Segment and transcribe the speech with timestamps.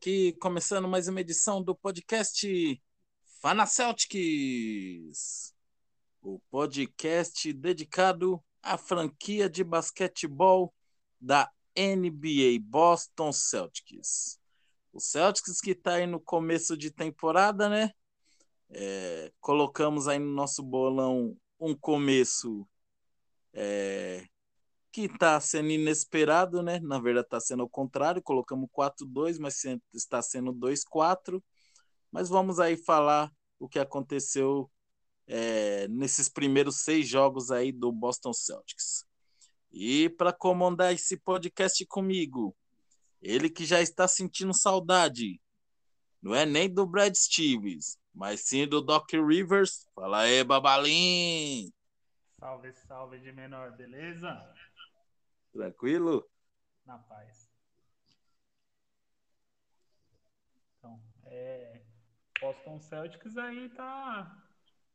[0.00, 2.82] Aqui começando mais uma edição do podcast
[3.42, 5.54] Fana Celtics,
[6.22, 10.72] o podcast dedicado à franquia de basquetebol
[11.20, 14.40] da NBA Boston Celtics.
[14.90, 17.90] O Celtics que está aí no começo de temporada, né?
[18.70, 22.66] É, colocamos aí no nosso bolão um começo
[23.52, 24.26] é,
[24.92, 26.80] que está sendo inesperado, né?
[26.80, 28.22] Na verdade, está sendo ao contrário.
[28.22, 31.42] Colocamos 4-2, mas está sendo 2-4.
[32.10, 34.70] Mas vamos aí falar o que aconteceu
[35.26, 39.04] é, nesses primeiros seis jogos aí do Boston Celtics.
[39.70, 42.56] E para comandar esse podcast comigo,
[43.22, 45.40] ele que já está sentindo saudade,
[46.20, 49.86] não é nem do Brad Stevens, mas sim do Doc Rivers.
[49.94, 51.72] Fala aí, Babalim!
[52.40, 54.42] Salve, salve de menor, beleza?
[55.52, 56.28] Tranquilo?
[56.84, 57.50] Na paz.
[60.78, 61.82] Então, é,
[62.40, 64.46] Boston Celtics aí tá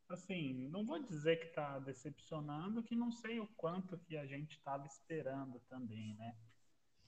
[0.09, 4.57] assim, não vou dizer que tá decepcionando, que não sei o quanto que a gente
[4.57, 6.35] estava esperando também, né?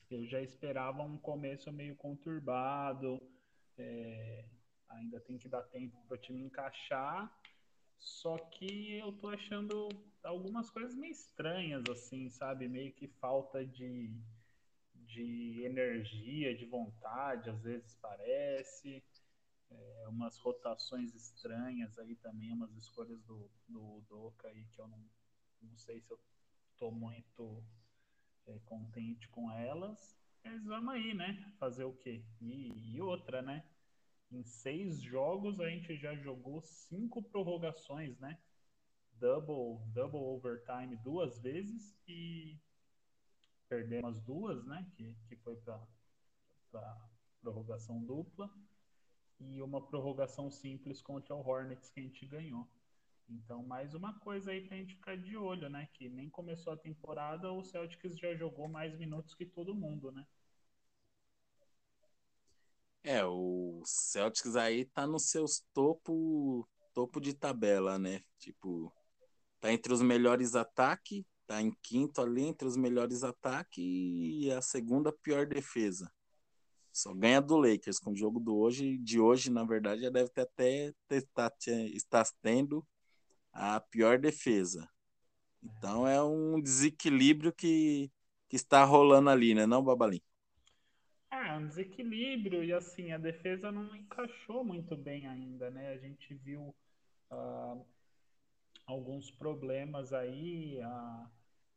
[0.10, 3.22] Eu já esperava um começo meio conturbado,
[3.78, 4.46] é,
[4.90, 7.32] ainda tem que dar tempo para o time encaixar,
[8.00, 9.90] só que eu tô achando
[10.28, 12.68] algumas coisas meio estranhas, assim, sabe?
[12.68, 14.12] Meio que falta de,
[14.94, 19.04] de energia, de vontade, às vezes parece.
[19.70, 25.06] É, umas rotações estranhas aí também, umas escolhas do, do Doca aí que eu não,
[25.62, 26.20] não sei se eu
[26.78, 27.62] tô muito
[28.46, 30.18] é, contente com elas.
[30.44, 31.54] Mas vamos aí, né?
[31.60, 32.24] Fazer o quê?
[32.40, 33.66] E, e outra, né?
[34.32, 38.40] Em seis jogos a gente já jogou cinco prorrogações, né?
[39.20, 42.58] Double, double overtime duas vezes e
[43.68, 44.86] perdemos duas, né?
[44.96, 45.82] Que, que foi para
[47.42, 48.50] prorrogação dupla
[49.40, 52.68] e uma prorrogação simples contra o Hornets que a gente ganhou.
[53.30, 55.90] Então, mais uma coisa aí pra gente ficar de olho, né?
[55.94, 60.26] Que nem começou a temporada, o Celtics já jogou mais minutos que todo mundo, né?
[63.04, 68.24] É, o Celtics aí tá nos seus topo, topo de tabela, né?
[68.38, 68.94] Tipo,
[69.60, 74.62] tá entre os melhores ataques, tá em quinto ali entre os melhores ataques e a
[74.62, 76.12] segunda pior defesa.
[76.92, 80.30] Só ganha do Lakers com o jogo do hoje, de hoje, na verdade, já deve
[80.30, 81.54] ter até estar,
[81.94, 82.86] está tendo
[83.54, 84.90] a pior defesa.
[85.62, 88.12] Então é um desequilíbrio que,
[88.50, 90.22] que está rolando ali, né, não, Babalim?
[91.30, 95.90] É, um desequilíbrio e assim, a defesa não encaixou muito bem ainda, né?
[95.90, 96.74] A gente viu
[97.32, 97.86] uh,
[98.88, 101.30] alguns problemas aí, a,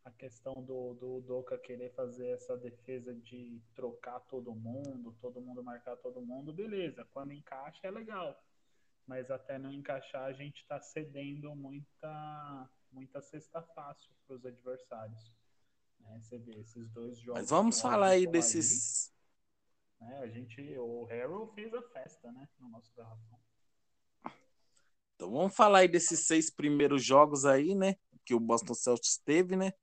[0.04, 5.62] a questão do, do Doca querer fazer essa defesa de trocar todo mundo, todo mundo
[5.62, 7.04] marcar todo mundo, beleza.
[7.12, 8.40] Quando encaixa é legal.
[9.06, 15.32] Mas até não encaixar, a gente está cedendo muita, muita cesta fácil para os adversários.
[15.98, 16.20] Né?
[16.22, 17.40] Você vê esses dois jogos.
[17.40, 19.12] Mas vamos falar aí desses.
[20.00, 20.18] Né?
[20.18, 22.48] A gente, o Harold fez a festa, né?
[22.60, 23.39] No nosso garrafão.
[25.20, 27.96] Então vamos falar aí desses seis primeiros jogos aí, né?
[28.24, 29.74] Que o Boston Celtics teve, né?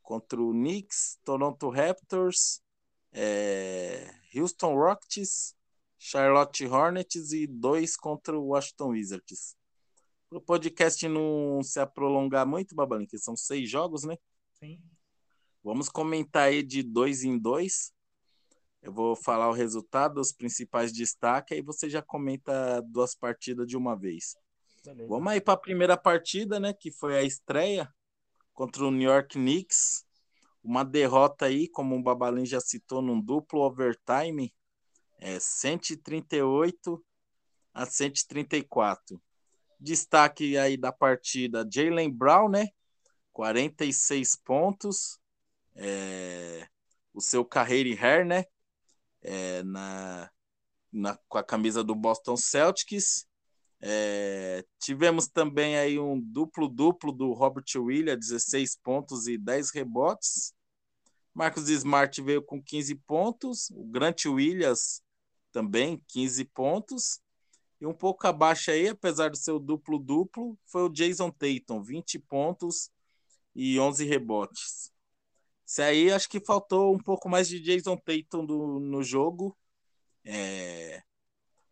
[0.00, 2.62] Contra o Knicks, Toronto Raptors,
[3.10, 4.08] é...
[4.32, 5.56] Houston Rockets,
[5.98, 9.56] Charlotte Hornets e dois contra o Washington Wizards.
[10.28, 14.16] Para o podcast não se prolongar muito, Babalinho, que são seis jogos, né?
[14.60, 14.80] Sim.
[15.64, 17.92] Vamos comentar aí de dois em dois.
[18.80, 23.76] Eu vou falar o resultado, os principais destaques, e você já comenta duas partidas de
[23.76, 24.36] uma vez.
[24.84, 25.08] Beleza.
[25.08, 26.72] Vamos aí para a primeira partida, né?
[26.72, 27.88] Que foi a estreia
[28.52, 30.04] contra o New York Knicks.
[30.62, 34.54] Uma derrota aí, como o Babalim já citou, num duplo overtime,
[35.18, 37.04] é 138
[37.72, 39.20] a 134.
[39.78, 42.68] Destaque aí da partida, Jalen Brown, né?
[43.32, 45.18] 46 pontos.
[45.76, 46.66] É,
[47.12, 48.44] o seu Carreira Hair, né?
[49.24, 50.30] é, na,
[50.92, 53.26] na, com a camisa do Boston Celtics.
[53.80, 60.54] É, tivemos também aí um duplo-duplo do Robert Williams, 16 pontos e 10 rebotes.
[61.34, 65.02] Marcos Smart veio com 15 pontos, o Grant Williams
[65.52, 67.20] também 15 pontos.
[67.80, 72.90] E um pouco abaixo aí, apesar do seu duplo-duplo, foi o Jason Tatum, 20 pontos
[73.54, 74.92] e 11 rebotes.
[75.66, 79.56] Isso aí acho que faltou um pouco mais de Jason Tatum do, no jogo.
[80.24, 81.02] É...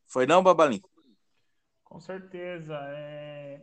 [0.06, 0.80] Foi não, Babalim?
[1.92, 2.74] Com certeza.
[2.88, 3.62] É,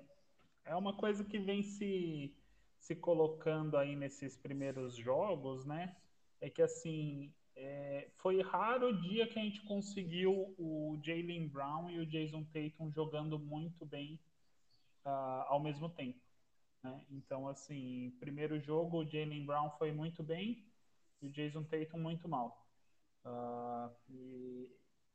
[0.66, 2.32] é uma coisa que vem se,
[2.78, 5.96] se colocando aí nesses primeiros jogos, né?
[6.40, 11.90] É que assim, é, foi raro o dia que a gente conseguiu o Jalen Brown
[11.90, 14.20] e o Jason Tatum jogando muito bem
[15.04, 16.22] uh, ao mesmo tempo.
[16.84, 17.02] Né?
[17.10, 20.64] Então, assim, primeiro jogo o Jalen Brown foi muito bem
[21.20, 22.64] e o Jason Tatum muito mal.
[23.26, 24.70] Uh, e,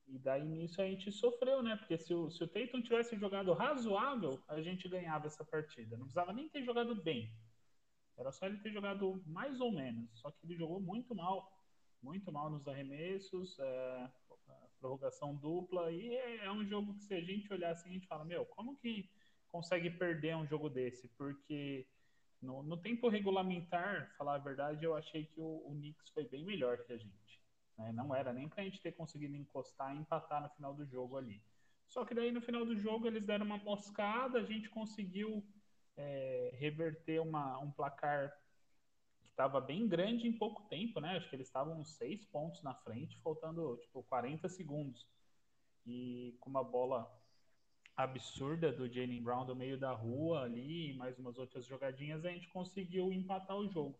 [0.06, 1.76] e, daí nisso a gente sofreu, né?
[1.76, 5.96] Porque se o, se o Tatum tivesse jogado razoável, a gente ganhava essa partida.
[5.96, 7.32] Não precisava nem ter jogado bem.
[8.16, 10.08] Era só ele ter jogado mais ou menos.
[10.20, 11.50] Só que ele jogou muito mal.
[12.02, 14.10] Muito mal nos arremessos, é,
[14.78, 15.90] prorrogação dupla.
[15.90, 18.44] E é, é um jogo que se a gente olhar assim, a gente fala, meu,
[18.44, 19.08] como que
[19.48, 21.86] consegue perder um jogo desse, porque
[22.42, 26.44] no, no tempo regulamentar, falar a verdade, eu achei que o, o Knicks foi bem
[26.44, 27.40] melhor que a gente.
[27.76, 27.92] Né?
[27.92, 31.16] Não era nem para a gente ter conseguido encostar e empatar no final do jogo
[31.16, 31.42] ali.
[31.86, 35.44] Só que daí no final do jogo eles deram uma moscada, a gente conseguiu
[35.96, 38.36] é, reverter uma, um placar
[39.20, 41.16] que estava bem grande em pouco tempo, né?
[41.16, 45.06] Acho que eles estavam seis pontos na frente, faltando tipo 40 segundos.
[45.86, 47.10] E com uma bola
[47.96, 52.48] absurda do Jalen Brown do meio da rua ali, mais umas outras jogadinhas, a gente
[52.48, 53.98] conseguiu empatar o jogo,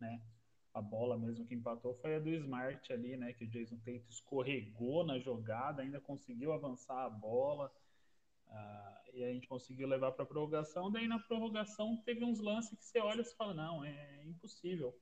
[0.00, 0.22] né?
[0.78, 3.32] A bola mesmo que empatou foi a do Smart ali, né?
[3.32, 7.68] Que o Jason Tate escorregou na jogada, ainda conseguiu avançar a bola.
[8.46, 10.90] Uh, e a gente conseguiu levar para a prorrogação.
[10.92, 14.96] Daí na prorrogação teve uns lances que você olha e fala: não, é impossível.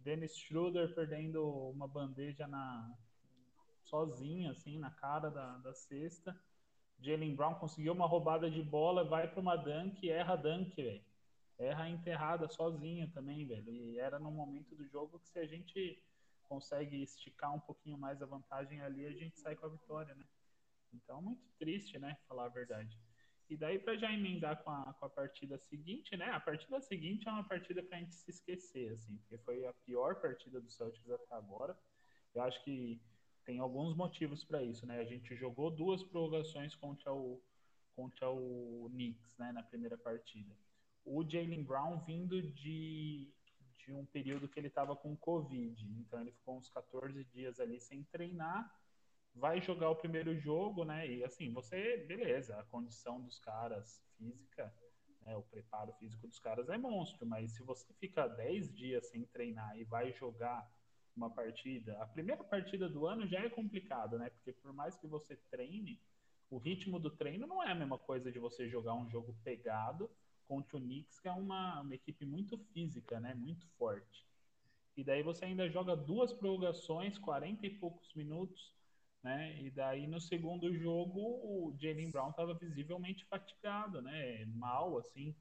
[0.00, 2.92] Dennis Schroeder perdendo uma bandeja na
[3.84, 6.36] sozinho, assim, na cara da, da cesta.
[6.98, 11.04] Jalen Brown conseguiu uma roubada de bola, vai para uma dunk erra dunk, velho.
[11.62, 13.70] Erra enterrada sozinho também, velho.
[13.70, 16.02] E era no momento do jogo que se a gente
[16.48, 20.24] consegue esticar um pouquinho mais a vantagem ali, a gente sai com a vitória, né?
[20.92, 22.16] Então, muito triste, né?
[22.28, 22.98] Falar a verdade.
[23.48, 26.30] E daí, para já emendar com a, com a partida seguinte, né?
[26.30, 29.72] A partida seguinte é uma partida para a gente se esquecer, assim, porque foi a
[29.84, 31.78] pior partida do Celtics até agora.
[32.34, 33.00] Eu acho que
[33.44, 35.00] tem alguns motivos para isso, né?
[35.00, 37.42] A gente jogou duas prorrogações contra o
[37.94, 40.56] contra o Knicks, né, na primeira partida.
[41.04, 43.32] O Jalen Brown vindo de,
[43.78, 47.80] de um período que ele estava com Covid, então ele ficou uns 14 dias ali
[47.80, 48.70] sem treinar,
[49.34, 51.08] vai jogar o primeiro jogo, né?
[51.08, 54.72] E assim, você, beleza, a condição dos caras física,
[55.22, 59.24] né, o preparo físico dos caras é monstro, mas se você fica 10 dias sem
[59.26, 60.68] treinar e vai jogar
[61.16, 64.30] uma partida, a primeira partida do ano já é complicado, né?
[64.30, 66.00] Porque por mais que você treine,
[66.50, 70.10] o ritmo do treino não é a mesma coisa de você jogar um jogo pegado
[70.46, 73.34] contra o Knicks, que é uma, uma equipe muito física, né?
[73.34, 74.26] Muito forte.
[74.96, 78.74] E daí você ainda joga duas prorrogações, 40 e poucos minutos,
[79.22, 79.60] né?
[79.60, 84.44] E daí no segundo jogo o Jalen Brown estava visivelmente fatigado, né?
[84.46, 85.34] Mal, assim.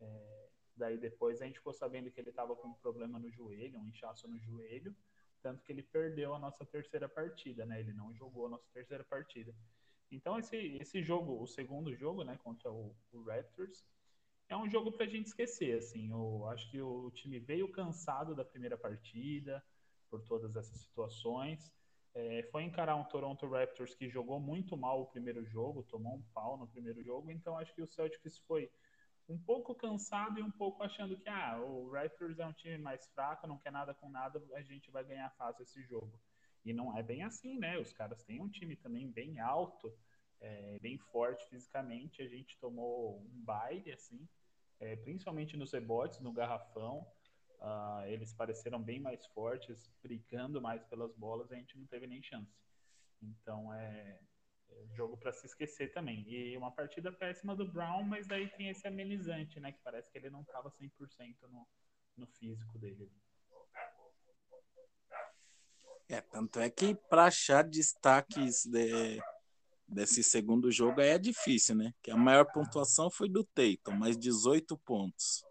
[0.00, 0.48] É...
[0.76, 3.88] Daí depois a gente ficou sabendo que ele estava com um problema no joelho, um
[3.88, 4.94] inchaço no joelho
[5.42, 7.80] tanto que ele perdeu a nossa terceira partida, né?
[7.80, 9.52] Ele não jogou a nossa terceira partida.
[10.10, 13.84] Então esse, esse jogo, o segundo jogo, né, contra o, o Raptors,
[14.52, 16.10] é um jogo para a gente esquecer, assim.
[16.10, 19.64] Eu acho que o time veio cansado da primeira partida
[20.10, 21.72] por todas essas situações.
[22.14, 26.22] É, foi encarar um Toronto Raptors que jogou muito mal o primeiro jogo, tomou um
[26.34, 27.30] pau no primeiro jogo.
[27.30, 28.70] Então acho que o Celtics foi
[29.26, 33.06] um pouco cansado e um pouco achando que ah, o Raptors é um time mais
[33.14, 36.20] fraco, não quer nada com nada, a gente vai ganhar fácil esse jogo.
[36.62, 37.78] E não é bem assim, né?
[37.78, 39.90] Os caras têm um time também bem alto,
[40.42, 42.20] é, bem forte fisicamente.
[42.20, 44.28] A gente tomou um baile, assim,
[44.82, 47.06] é, principalmente nos rebotes, no garrafão.
[47.60, 52.20] Uh, eles pareceram bem mais fortes, brigando mais pelas bolas, a gente não teve nem
[52.20, 52.52] chance.
[53.22, 54.18] Então, é,
[54.94, 56.28] jogo para se esquecer também.
[56.28, 59.70] E uma partida péssima do Brown, mas daí tem esse amenizante, né?
[59.70, 61.64] Que parece que ele não estava 100% no,
[62.16, 63.08] no físico dele.
[66.08, 69.22] É, tanto é que para achar destaques de,
[69.86, 71.92] desse segundo jogo é difícil, né?
[72.02, 75.44] Que a maior pontuação foi do Tatum, mais 18 pontos.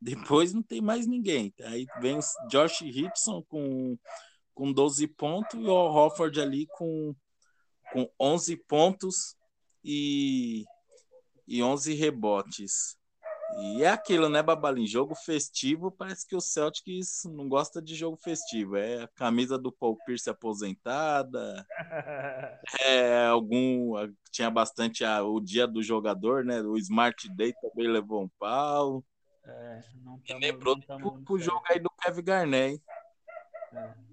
[0.00, 1.52] Depois não tem mais ninguém.
[1.62, 3.98] Aí vem o Josh Richardson com,
[4.54, 7.14] com 12 pontos e o Hofford ali com
[7.92, 9.36] com 11 pontos
[9.84, 10.64] e,
[11.46, 12.97] e 11 rebotes.
[13.56, 14.86] E é aquilo, né, Babalim?
[14.86, 18.76] Jogo festivo, parece que o Celtics não gosta de jogo festivo.
[18.76, 21.66] É a camisa do Paul Pierce aposentada.
[22.80, 23.94] é algum.
[24.30, 26.60] Tinha bastante a, o dia do jogador, né?
[26.60, 29.02] O Smart Day também levou um pau.
[29.44, 32.82] É, não tamo, e lembrou não o jogo aí do Kevin Garnett?
[33.72, 34.08] É.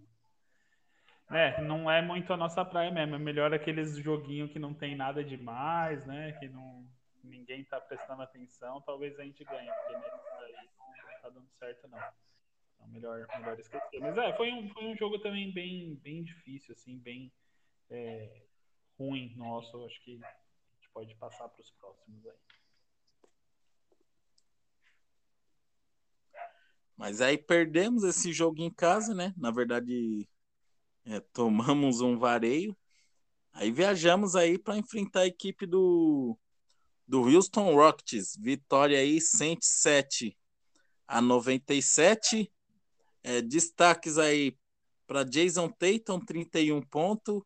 [1.32, 3.16] É, não é muito a nossa praia mesmo.
[3.16, 6.32] É melhor aqueles joguinhos que não tem nada demais, né?
[6.34, 6.86] Que não,
[7.26, 8.82] ninguém tá prestando atenção.
[8.82, 10.12] Talvez a gente ganhe, porque nesse
[10.78, 12.00] não tá dando certo, não.
[12.76, 14.00] Então, melhor, melhor esquecer.
[14.00, 17.32] Mas é, foi um, foi um jogo também bem, bem difícil, assim, bem
[17.90, 18.44] é,
[18.98, 19.86] ruim nosso.
[19.86, 22.38] Acho que a gente pode passar para os próximos aí.
[26.98, 29.34] Mas aí perdemos esse jogo em casa, né?
[29.36, 30.28] Na verdade,
[31.06, 32.76] é, tomamos um vareio.
[33.52, 36.38] Aí viajamos aí para enfrentar a equipe do,
[37.08, 38.36] do Houston Rockets.
[38.38, 40.38] Vitória aí 107
[41.08, 42.52] a 97.
[43.24, 44.58] É, destaques aí
[45.08, 47.42] para Jason Tatum, 31 pontos.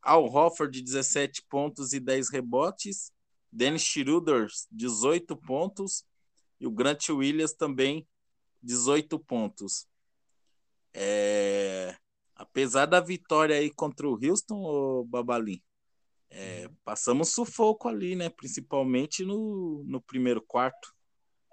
[0.00, 3.12] Al Hofford, 17 pontos e 10 rebotes.
[3.50, 6.04] Dennis Schroeder, 18 pontos.
[6.60, 8.06] E o Grant Williams também,
[8.62, 9.86] 18 pontos.
[10.92, 11.96] É...
[12.36, 15.62] Apesar da vitória aí contra o Houston, o Babalim,
[16.34, 18.28] é, passamos sufoco ali, né?
[18.28, 20.92] Principalmente no, no primeiro quarto.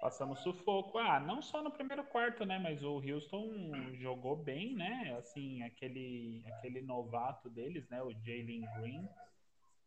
[0.00, 0.98] Passamos sufoco.
[0.98, 2.58] Ah, não só no primeiro quarto, né?
[2.58, 5.16] Mas o Houston jogou bem, né?
[5.16, 8.02] Assim, aquele, aquele novato deles, né?
[8.02, 9.08] O Jalen Green.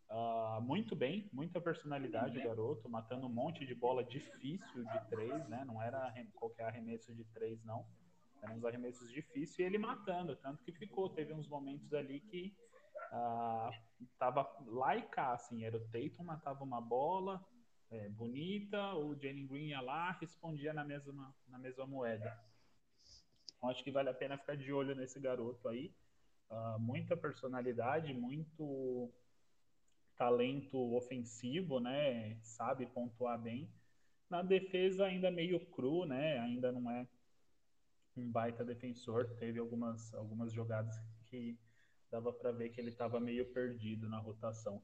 [0.10, 5.50] Uh, muito bem, muita personalidade o garoto, matando um monte de bola difícil de três,
[5.50, 5.66] né?
[5.66, 7.86] Não era qualquer arremesso de três, não.
[8.42, 11.10] Eram uns arremessos difíceis e ele matando, tanto que ficou.
[11.10, 12.56] Teve uns momentos ali que
[13.12, 13.70] uh,
[14.18, 17.46] tava lá e cá, assim, era o Tatum matava uma bola
[17.92, 22.38] é, bonita, o Jalen Green ia lá, respondia na mesma, na mesma moeda.
[23.58, 25.94] Então, acho que vale a pena ficar de olho nesse garoto aí.
[26.50, 29.12] Uh, muita personalidade, muito
[30.16, 32.38] talento ofensivo, né?
[32.42, 33.70] Sabe pontuar bem.
[34.30, 36.40] Na defesa ainda meio cru, né?
[36.40, 37.08] Ainda não é
[38.16, 39.28] um baita defensor.
[39.38, 41.58] Teve algumas, algumas jogadas que
[42.12, 44.82] dava para ver que ele estava meio perdido na rotação.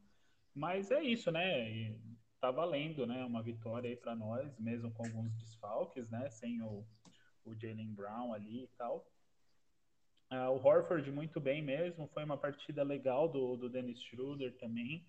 [0.53, 1.69] Mas é isso, né?
[1.71, 1.99] E
[2.39, 3.23] tá valendo, né?
[3.23, 6.29] Uma vitória aí para nós, mesmo com alguns desfalques, né?
[6.29, 6.85] Sem o,
[7.45, 9.07] o Jalen Brown ali e tal.
[10.31, 15.05] Uh, o Horford muito bem mesmo, foi uma partida legal do, do Dennis Schroeder também,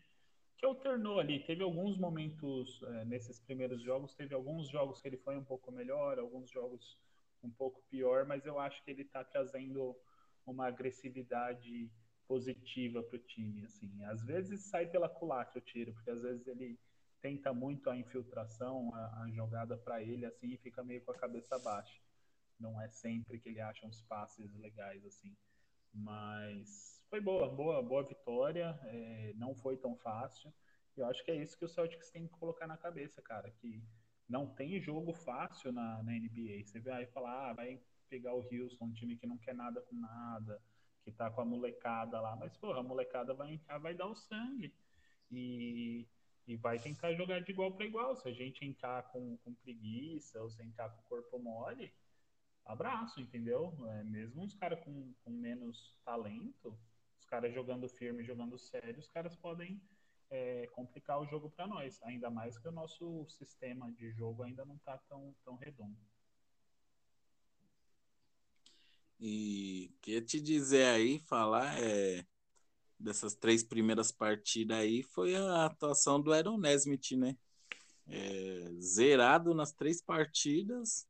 [0.58, 1.38] que alternou ali.
[1.44, 5.70] Teve alguns momentos é, nesses primeiros jogos, teve alguns jogos que ele foi um pouco
[5.70, 6.98] melhor, alguns jogos
[7.40, 9.96] um pouco pior, mas eu acho que ele está trazendo
[10.44, 11.88] uma agressividade
[12.26, 13.64] positiva para o time.
[13.64, 16.78] Assim, às vezes sai pela culatra o tiro, porque às vezes ele
[17.20, 21.18] tenta muito a infiltração, a, a jogada para ele, assim, e fica meio com a
[21.18, 22.00] cabeça baixa.
[22.58, 25.36] Não é sempre que ele acha uns passes legais assim,
[25.92, 28.78] mas foi boa, boa, boa vitória.
[28.84, 30.52] É, não foi tão fácil.
[30.96, 33.82] Eu acho que é isso que o Celtics tem que colocar na cabeça, cara, que
[34.28, 36.64] não tem jogo fácil na, na NBA.
[36.64, 39.96] Você vai falar, ah, vai pegar o Houston, um time que não quer nada com
[39.96, 40.60] nada,
[41.04, 42.36] que tá com a molecada lá.
[42.36, 44.74] Mas, porra, a molecada vai entrar, vai dar o sangue.
[45.30, 46.06] E,
[46.46, 48.16] e vai tentar jogar de igual para igual.
[48.16, 51.92] Se a gente entrar com, com preguiça ou se entrar com o corpo mole,
[52.64, 53.74] abraço, entendeu?
[53.88, 56.78] É, mesmo os caras com, com menos talento,
[57.18, 59.80] os caras jogando firme, jogando sério, os caras podem
[60.30, 62.02] é, complicar o jogo para nós.
[62.02, 65.98] Ainda mais que o nosso sistema de jogo ainda não está tão, tão redondo.
[69.24, 72.26] E queria te dizer aí, falar é,
[72.98, 77.36] dessas três primeiras partidas aí, foi a atuação do Aaron Nesmith, né?
[78.08, 81.06] É, zerado nas três partidas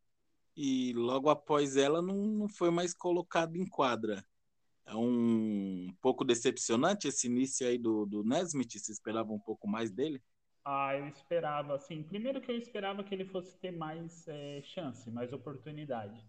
[0.54, 4.22] e logo após ela não, não foi mais colocado em quadra.
[4.84, 8.72] É um pouco decepcionante esse início aí do, do Nesmith.
[8.78, 10.22] Se esperava um pouco mais dele?
[10.62, 15.10] Ah, eu esperava, assim, primeiro que eu esperava que ele fosse ter mais é, chance,
[15.10, 16.22] mais oportunidade,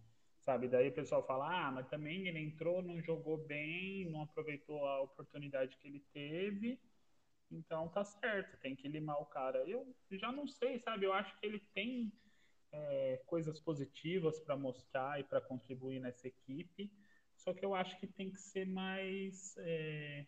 [0.44, 0.68] sabe?
[0.68, 5.02] Daí o pessoal fala, ah, mas também ele entrou, não jogou bem, não aproveitou a
[5.02, 6.80] oportunidade que ele teve,
[7.52, 9.60] então tá certo, tem que limar o cara.
[9.68, 11.06] Eu já não sei, sabe?
[11.06, 12.12] Eu acho que ele tem
[12.72, 16.92] é, coisas positivas para mostrar e para contribuir nessa equipe,
[17.36, 19.56] só que eu acho que tem que ser mais.
[19.60, 20.26] É,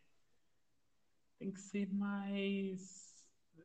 [1.40, 3.15] tem que ser mais.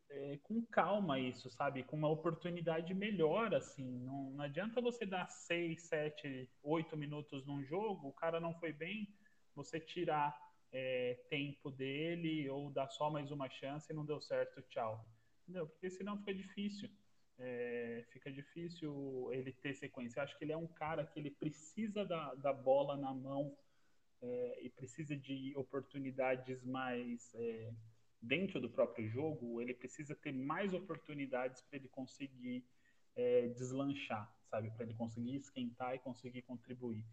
[0.09, 1.83] É, com calma isso, sabe?
[1.85, 4.01] Com uma oportunidade melhor, assim.
[4.01, 8.73] Não, não adianta você dar 6, 7, 8 minutos num jogo, o cara não foi
[8.73, 9.09] bem,
[9.55, 10.37] você tirar
[10.73, 15.05] é, tempo dele ou dar só mais uma chance e não deu certo, tchau.
[15.43, 15.67] Entendeu?
[15.67, 16.91] Porque senão fica difícil
[17.41, 20.19] é, fica difícil ele ter sequência.
[20.19, 23.57] Eu acho que ele é um cara que ele precisa da, da bola na mão
[24.23, 27.73] é, e precisa de oportunidades mais é,
[28.21, 29.61] dentro do próprio jogo.
[29.61, 32.65] Ele precisa ter mais oportunidades para ele conseguir
[33.17, 34.71] é, deslanchar, sabe?
[34.71, 37.05] Para ele conseguir esquentar e conseguir contribuir.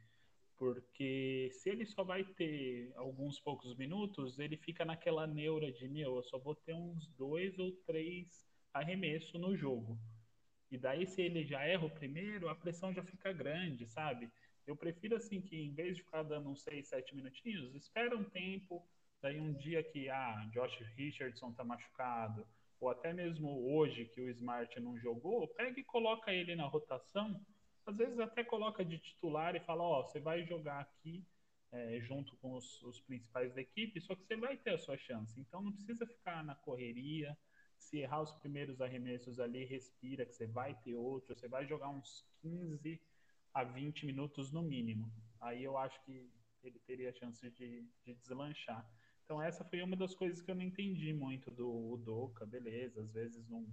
[0.57, 6.15] Porque se ele só vai ter alguns poucos minutos, ele fica naquela neura de, meu,
[6.15, 9.99] eu só vou ter uns dois ou três arremesso no jogo.
[10.69, 14.29] E daí, se ele já erra o primeiro, a pressão já fica grande, sabe?
[14.65, 18.23] Eu prefiro, assim, que em vez de ficar dando uns 6, 7 minutinhos, espera um
[18.23, 18.85] tempo,
[19.21, 22.47] daí um dia que, ah, Josh Richardson tá machucado,
[22.79, 27.39] ou até mesmo hoje que o Smart não jogou, pega e coloca ele na rotação,
[27.86, 31.25] às vezes até coloca de titular e fala, ó, oh, você vai jogar aqui
[31.71, 34.97] é, junto com os, os, principais da equipe, só que você vai ter a sua
[34.97, 35.39] chance.
[35.39, 37.38] Então não precisa ficar na correria.
[37.77, 41.36] Se errar os primeiros arremessos ali, respira, que você vai ter outro.
[41.36, 43.00] Você vai jogar uns 15
[43.53, 45.12] a 20 minutos no mínimo.
[45.39, 46.29] Aí eu acho que
[46.63, 48.86] ele teria a chance de, de deslanchar.
[49.27, 53.12] Então essa foi uma das coisas que eu não entendi muito do Doca, beleza, às
[53.12, 53.67] vezes não,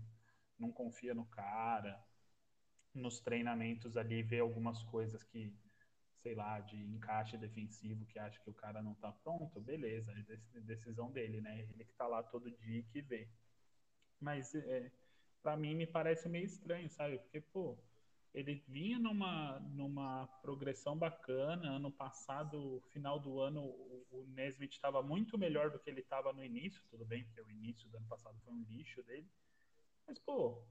[0.58, 2.04] não confia no cara,
[2.92, 5.54] nos treinamentos ali vê algumas coisas que
[6.16, 10.12] sei lá, de encaixe defensivo que acha que o cara não tá pronto, beleza,
[10.54, 11.60] é decisão dele, né?
[11.70, 13.28] Ele que tá lá todo dia que vê.
[14.18, 14.90] Mas é,
[15.42, 17.18] para mim me parece meio estranho, sabe?
[17.18, 17.78] Porque, pô,
[18.34, 21.76] ele vinha numa, numa progressão bacana.
[21.76, 26.32] Ano passado, final do ano, o, o Nesbitt estava muito melhor do que ele estava
[26.32, 26.82] no início.
[26.90, 29.30] Tudo bem, porque o início do ano passado foi um lixo dele.
[30.06, 30.66] Mas, pô,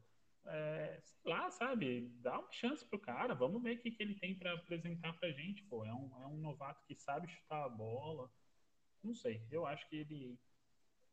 [0.45, 4.15] é, sei lá, sabe, dá uma chance pro cara, vamos ver o que, que ele
[4.15, 7.69] tem para apresentar pra gente, pô, é um, é um novato que sabe chutar a
[7.69, 8.29] bola,
[9.01, 10.37] não sei, eu acho que ele,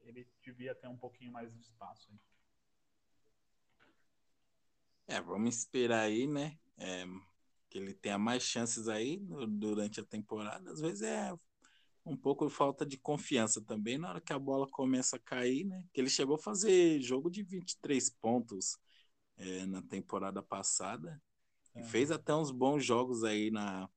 [0.01, 2.19] ele devia ter um pouquinho mais de espaço aí.
[5.11, 7.05] É, vamos esperar aí, né, é,
[7.69, 11.35] que ele tenha mais chances aí durante a temporada, às vezes é
[12.05, 15.85] um pouco falta de confiança também na hora que a bola começa a cair, né?
[15.93, 18.79] Que ele chegou a fazer jogo de 23 pontos
[19.37, 21.21] é, na temporada passada.
[21.75, 21.81] É.
[21.81, 23.89] E fez até uns bons jogos aí na,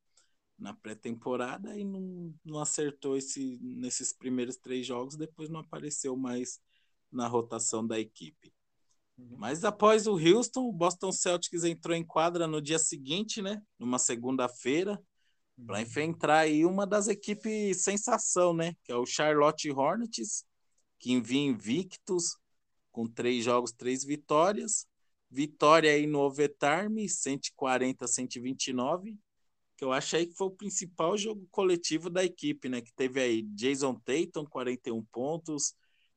[0.59, 6.61] na pré-temporada e não, não acertou esse, nesses primeiros três jogos, depois não apareceu mais
[7.11, 8.52] na rotação da equipe.
[9.17, 9.35] Uhum.
[9.37, 13.61] Mas após o Houston, o Boston Celtics entrou em quadra no dia seguinte, né?
[13.77, 14.99] Numa segunda-feira,
[15.57, 15.65] uhum.
[15.65, 18.75] para enfrentar aí uma das equipes sensação, né?
[18.83, 20.45] Que é o Charlotte Hornets,
[20.99, 22.37] que vinha invictos,
[22.91, 24.87] com três jogos, três vitórias.
[25.29, 29.17] Vitória aí no overtime, 140 a 129,
[29.75, 32.81] que eu acho aí que foi o principal jogo coletivo da equipe, né?
[32.81, 35.73] Que teve aí Jason Tatum, 41 pontos,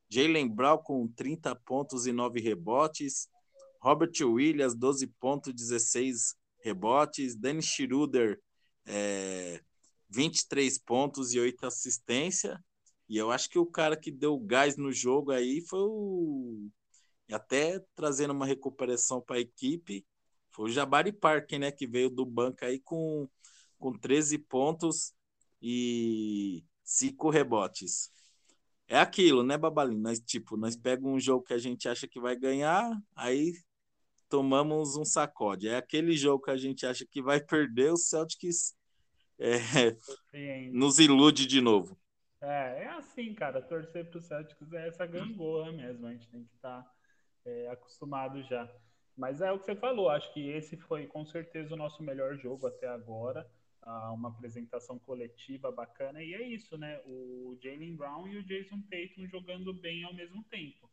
[0.09, 3.29] Jalen Brown com 30 pontos e 9 rebotes,
[3.81, 8.41] Robert Williams, 12 pontos, 16 rebotes, Dennis Schroeder,
[8.85, 9.61] é,
[10.09, 12.63] 23 pontos e 8 assistência.
[13.09, 16.69] E eu acho que o cara que deu gás no jogo aí foi o
[17.33, 20.07] até trazendo uma recuperação para a equipe,
[20.53, 23.29] foi o Jabari Parker, né, que veio do banco aí com,
[23.79, 25.13] com 13 pontos
[25.61, 28.11] e 5 rebotes.
[28.89, 30.01] É aquilo, né, Babalinho?
[30.01, 33.53] Nós, tipo, nós pegamos um jogo que a gente acha que vai ganhar, aí
[34.29, 35.69] tomamos um sacode.
[35.69, 38.77] É aquele jogo que a gente acha que vai perder, o Celtics
[39.39, 39.97] é,
[40.73, 41.99] nos ilude de novo.
[42.41, 43.61] É, é assim, cara.
[43.61, 46.07] Torcer pro Celtics é essa gangorra mesmo.
[46.07, 46.93] A gente tem que estar tá
[47.45, 48.71] é, acostumado já.
[49.17, 52.37] Mas é o que você falou, acho que esse foi com certeza o nosso melhor
[52.37, 53.51] jogo até agora.
[53.87, 57.01] Uma apresentação coletiva bacana, e é isso, né?
[57.07, 60.91] O Jalen Brown e o Jason Tatum jogando bem ao mesmo tempo.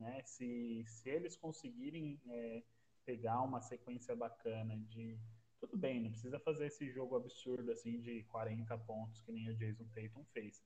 [0.00, 0.20] Né?
[0.24, 2.62] Se, se eles conseguirem é,
[3.04, 5.16] pegar uma sequência bacana de.
[5.60, 9.56] Tudo bem, não precisa fazer esse jogo absurdo assim de 40 pontos que nem o
[9.56, 10.60] Jason Tatum fez.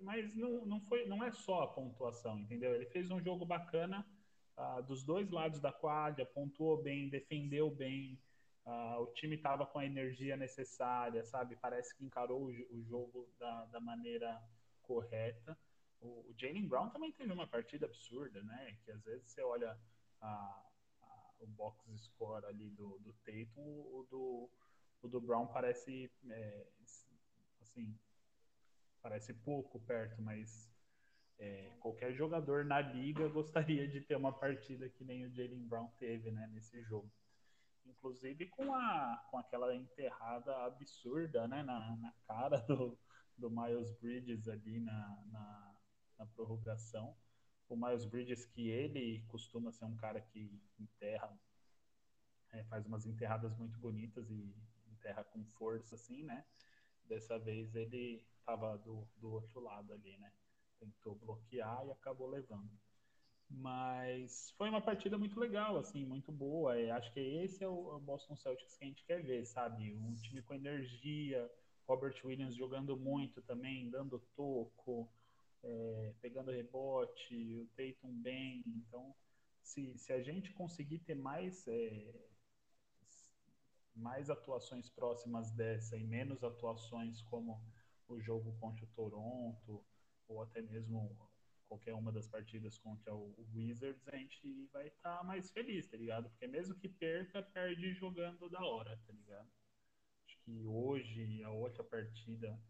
[0.00, 2.74] Mas não, não, foi, não é só a pontuação, entendeu?
[2.74, 4.04] Ele fez um jogo bacana
[4.56, 8.18] ah, dos dois lados da quadra, pontuou bem, defendeu bem,
[8.66, 11.56] ah, o time estava com a energia necessária, sabe?
[11.56, 14.42] Parece que encarou o, o jogo da, da, maneira
[14.82, 15.58] correta.
[16.00, 18.78] O, o Jalen Brown também teve uma partida absurda, né?
[18.84, 19.78] Que às vezes você olha
[20.20, 20.64] a,
[21.02, 24.50] a, o box score ali do, do Tatum, o do,
[25.02, 26.66] o do Brown parece é,
[27.60, 27.98] assim
[29.02, 30.70] parece pouco perto, mas
[31.38, 35.88] é, qualquer jogador na liga gostaria de ter uma partida que nem o Jalen Brown
[35.98, 37.10] teve né, nesse jogo.
[37.86, 42.98] Inclusive com, a, com aquela enterrada absurda né, na, na cara do,
[43.36, 45.76] do Miles Bridges ali na, na,
[46.18, 47.16] na prorrogação.
[47.68, 51.32] O Miles Bridges, que ele costuma ser um cara que enterra,
[52.52, 54.54] é, faz umas enterradas muito bonitas e
[54.90, 56.44] enterra com força, assim, né?
[57.04, 60.32] Dessa vez ele estava do, do outro lado ali, né?
[60.80, 62.70] tentou bloquear e acabou levando.
[63.50, 66.78] Mas foi uma partida muito legal, assim, muito boa.
[66.78, 69.92] E acho que esse é o Boston Celtics que a gente quer ver, sabe?
[69.92, 71.50] Um time com energia,
[71.86, 75.12] Robert Williams jogando muito também, dando toco,
[75.64, 78.62] é, pegando rebote, o Tatum bem.
[78.66, 79.14] Então,
[79.62, 82.14] se, se a gente conseguir ter mais é,
[83.94, 87.60] mais atuações próximas dessa e menos atuações como
[88.08, 89.84] o jogo contra o Toronto
[90.28, 91.16] ou até mesmo
[91.70, 95.96] qualquer uma das partidas contra o Wizards, a gente vai estar tá mais feliz, tá
[95.96, 96.28] ligado?
[96.28, 99.48] Porque mesmo que perca, perde jogando da hora, tá ligado?
[100.26, 102.60] Acho que hoje a outra partida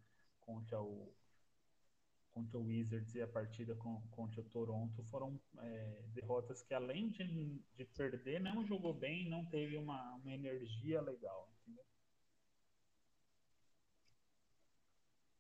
[0.41, 1.11] contra o
[2.31, 7.09] contra o Wizards e a partida com, contra o Toronto foram é, derrotas que, além
[7.09, 11.53] de, de perder, não jogou bem, não teve uma, uma energia legal.
[11.63, 11.85] Entendeu?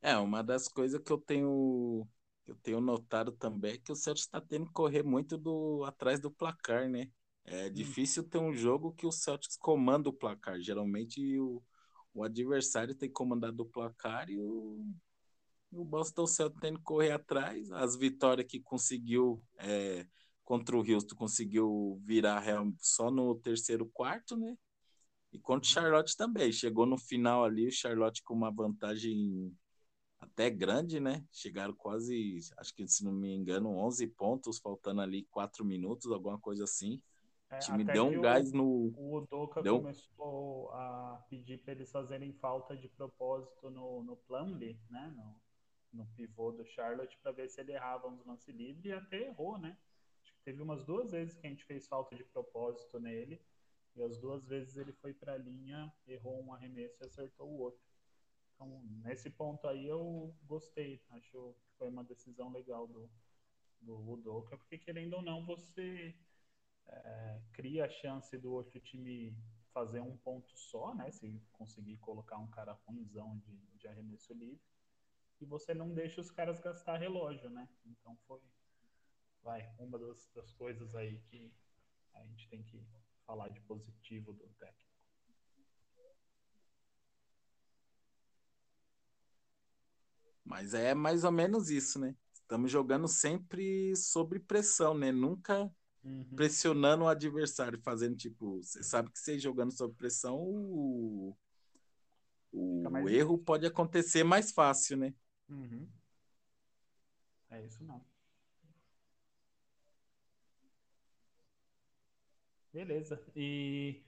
[0.03, 2.09] É, uma das coisas que eu tenho
[2.47, 6.21] eu tenho notado também é que o Celtics está tendo que correr muito do atrás
[6.21, 7.09] do placar, né?
[7.45, 7.73] É hum.
[7.73, 10.61] difícil ter um jogo que o Celtics comanda o placar.
[10.61, 11.63] Geralmente o,
[12.13, 14.85] o adversário tem comandado o placar e o,
[15.71, 17.71] o Boston Celtics tem que correr atrás.
[17.73, 20.07] As vitórias que conseguiu é,
[20.51, 22.45] contra o Houston conseguiu virar
[22.81, 24.57] só no terceiro quarto, né?
[25.33, 26.51] E contra o Charlotte também.
[26.51, 29.57] Chegou no final ali, o Charlotte com uma vantagem
[30.21, 31.25] até grande, né?
[31.33, 36.39] Chegaram quase, acho que se não me engano, 11 pontos, faltando ali 4 minutos, alguma
[36.39, 37.01] coisa assim.
[37.49, 38.93] É, o time deu um gás no.
[38.97, 39.79] O Udoka deu...
[39.79, 45.13] começou a pedir para eles fazerem falta de propósito no, no Plumlee, né?
[45.17, 45.41] No,
[45.93, 49.59] no pivô do Charlotte para ver se ele errava uns lance livre e até errou,
[49.59, 49.77] né?
[50.23, 53.41] Acho que teve umas duas vezes que a gente fez falta de propósito nele
[53.97, 57.59] e as duas vezes ele foi para a linha, errou um arremesso e acertou o
[57.59, 57.90] outro.
[58.61, 63.11] Então, nesse ponto aí eu gostei, acho que foi uma decisão legal do,
[63.81, 66.15] do Udoka, porque querendo ou não, você
[66.87, 69.35] é, cria a chance do outro time
[69.73, 71.11] fazer um ponto só, né?
[71.11, 74.61] Se conseguir colocar um cara ruimzão de, de arremesso livre
[75.41, 77.67] e você não deixa os caras gastar relógio, né?
[77.87, 78.43] Então foi,
[79.43, 81.51] vai, uma das, das coisas aí que
[82.13, 82.87] a gente tem que
[83.25, 84.90] falar de positivo do técnico.
[90.51, 92.13] Mas é mais ou menos isso, né?
[92.33, 95.13] Estamos jogando sempre sob pressão, né?
[95.13, 96.25] Nunca uhum.
[96.35, 101.37] pressionando o adversário, fazendo tipo, você sabe que você jogando sob pressão, o,
[102.51, 105.15] o erro pode acontecer mais fácil, né?
[105.49, 105.89] Uhum.
[107.49, 108.05] É isso não.
[112.73, 113.23] Beleza.
[113.37, 114.03] E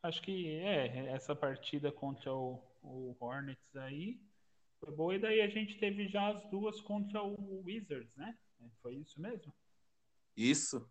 [0.00, 4.27] acho que é, essa partida contra o, o Hornets aí
[4.80, 5.14] foi boa.
[5.14, 8.36] E daí a gente teve já as duas contra o Wizards, né?
[8.82, 9.52] Foi isso mesmo?
[10.36, 10.88] Isso.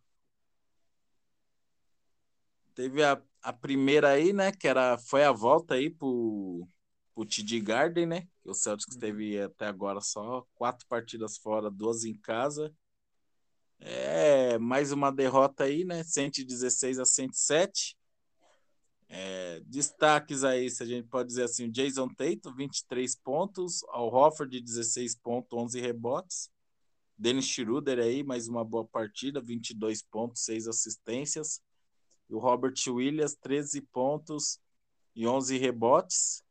[2.76, 4.52] Teve a, a primeira aí, né?
[4.52, 6.68] Que era, foi a volta aí pro,
[7.16, 8.28] o TD Garden, né?
[8.46, 9.00] O Celtics uhum.
[9.00, 12.74] teve até agora só quatro partidas fora, duas em casa.
[13.80, 16.04] É, mais uma derrota aí, né?
[16.04, 17.98] 116 a 107.
[19.10, 24.14] É, destaques aí, se a gente pode dizer assim, o Jason Tatum, 23 pontos, Al
[24.14, 26.50] Hofford, 16 pontos, 11 rebotes.
[27.18, 31.62] Dennis Schroeder aí, mais uma boa partida, 22 pontos, 6 assistências.
[32.30, 34.60] E o Robert Williams, 13 pontos
[35.16, 36.44] e 11 rebotes.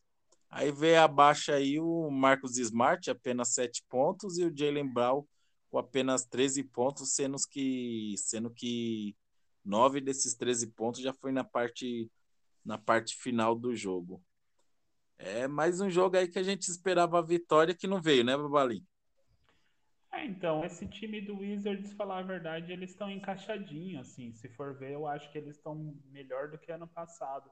[0.51, 5.25] Aí veio abaixo aí o Marcos Smart, apenas 7 pontos, e o Jalen Brown
[5.71, 9.15] com apenas 13 pontos, sendo que, sendo que
[9.65, 12.11] 9 desses 13 pontos já foi na parte,
[12.67, 14.23] na parte final do jogo.
[15.19, 18.37] É mais um jogo aí que a gente esperava a vitória que não veio, né,
[18.37, 18.85] Babalim?
[20.13, 24.33] É, então, esse time do Wizards, falar a verdade, eles estão encaixadinhos, assim.
[24.35, 27.51] Se for ver, eu acho que eles estão melhor do que ano passado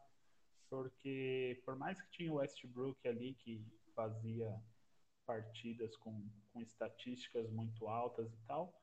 [0.74, 4.60] porque por mais que tinha o Westbrook ali que fazia
[5.24, 8.74] partidas com, com estatísticas muito altas e tal,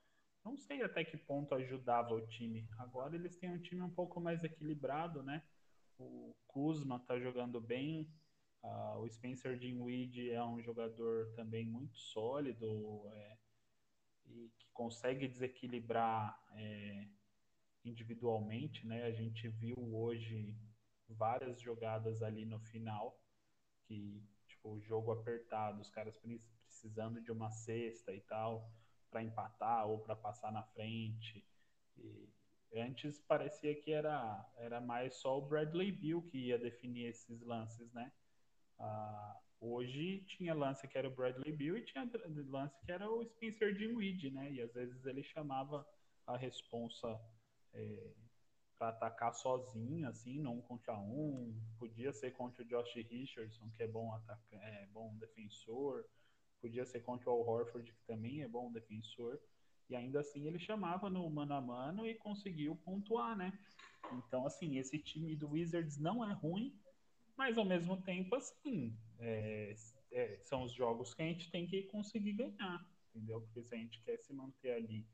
[0.44, 2.66] não sei até que ponto ajudava o time.
[2.78, 5.44] Agora eles têm um time um pouco mais equilibrado, né?
[6.02, 8.10] O Kuzma tá jogando bem,
[8.64, 13.38] uh, o Spencer Dinwiddie é um jogador também muito sólido é,
[14.26, 17.08] e que consegue desequilibrar é,
[17.86, 19.04] individualmente, né?
[19.04, 20.56] A gente viu hoje
[21.08, 23.20] várias jogadas ali no final
[23.84, 26.18] que tipo o jogo apertado, os caras
[26.66, 28.72] precisando de uma cesta e tal
[29.10, 31.46] para empatar ou para passar na frente.
[31.98, 32.30] E
[32.76, 37.92] antes parecia que era era mais só o Bradley Bill que ia definir esses lances,
[37.94, 38.12] né?
[38.80, 42.10] Ah, hoje tinha lance que era o Bradley Bill e tinha
[42.48, 44.52] lance que era o Spencer Dinwiddie, né?
[44.52, 45.86] E às vezes ele chamava
[46.26, 47.20] a responsa
[47.74, 48.14] é,
[48.78, 51.56] para atacar sozinho, assim, não contra um.
[51.78, 54.12] Podia ser contra o Josh Richardson, que é bom,
[54.52, 56.04] é bom defensor.
[56.60, 59.40] Podia ser contra o Al Horford, que também é bom defensor.
[59.90, 63.58] E ainda assim ele chamava no mano a mano e conseguiu pontuar, né?
[64.14, 66.74] Então, assim, esse time do Wizards não é ruim,
[67.38, 69.74] Mas ao mesmo tempo, assim, é,
[70.12, 73.42] é, são os jogos que a gente tem que conseguir ganhar, entendeu?
[73.42, 75.08] Porque se a gente quer se manter ali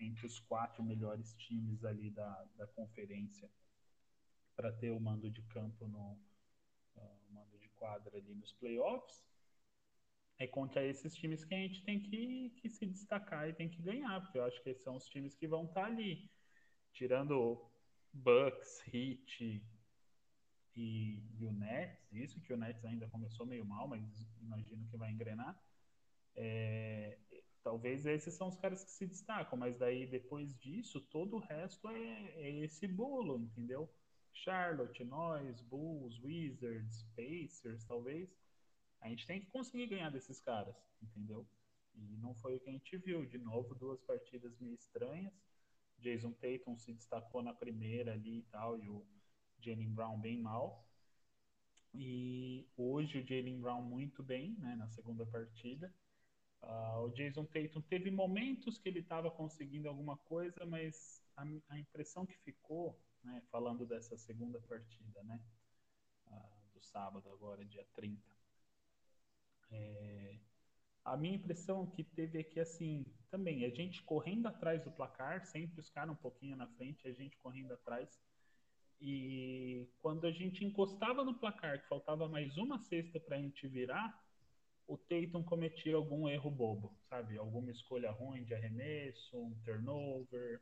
[0.00, 3.48] entre os quatro melhores times ali da, da conferência
[4.56, 6.18] para ter o mando de campo no
[6.96, 9.22] uh, mando de quadra ali nos playoffs,
[10.38, 13.82] é contra esses times que a gente tem que, que se destacar e tem que
[13.82, 16.30] ganhar, porque eu acho que são os times que vão estar tá ali,
[16.92, 17.68] tirando
[18.12, 19.62] Bucks, Heat
[20.76, 24.02] e, e, o Nets, isso que o Nets ainda começou meio mal, mas
[24.40, 25.60] imagino que vai engrenar.
[26.36, 27.18] É,
[27.64, 31.88] talvez esses são os caras que se destacam, mas daí depois disso, todo o resto
[31.88, 33.92] é, é esse bolo, entendeu?
[34.32, 38.32] Charlotte, nós, Bulls, Wizards, Pacers, talvez
[39.00, 41.46] a gente tem que conseguir ganhar desses caras, entendeu?
[41.94, 43.24] E não foi o que a gente viu.
[43.26, 45.32] De novo, duas partidas meio estranhas.
[45.98, 49.04] Jason Tatum se destacou na primeira ali e tal, e o
[49.60, 50.86] Jalen Brown bem mal.
[51.92, 55.92] E hoje o Jalen Brown muito bem, né, na segunda partida.
[56.62, 61.78] Uh, o Jason Tatum teve momentos que ele estava conseguindo alguma coisa, mas a, a,
[61.78, 65.40] impressão que ficou, né, falando dessa segunda partida, né,
[66.26, 68.20] uh, do sábado agora, dia 30,
[69.70, 70.38] é,
[71.04, 75.44] a minha impressão que teve é que, assim, também, a gente correndo atrás do placar,
[75.46, 78.20] sempre os caras um pouquinho na frente, a gente correndo atrás.
[79.00, 83.66] E quando a gente encostava no placar, que faltava mais uma cesta para a gente
[83.68, 84.18] virar,
[84.86, 87.36] o Tatum cometia algum erro bobo, sabe?
[87.36, 90.60] Alguma escolha ruim de arremesso, um turnover.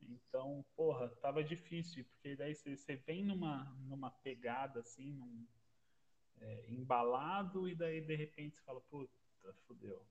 [0.00, 5.46] Então, porra, tava difícil, porque daí você vem numa, numa pegada assim, num,
[6.42, 9.12] é, embalado e daí de repente você fala, puta,
[9.66, 10.04] fudeu.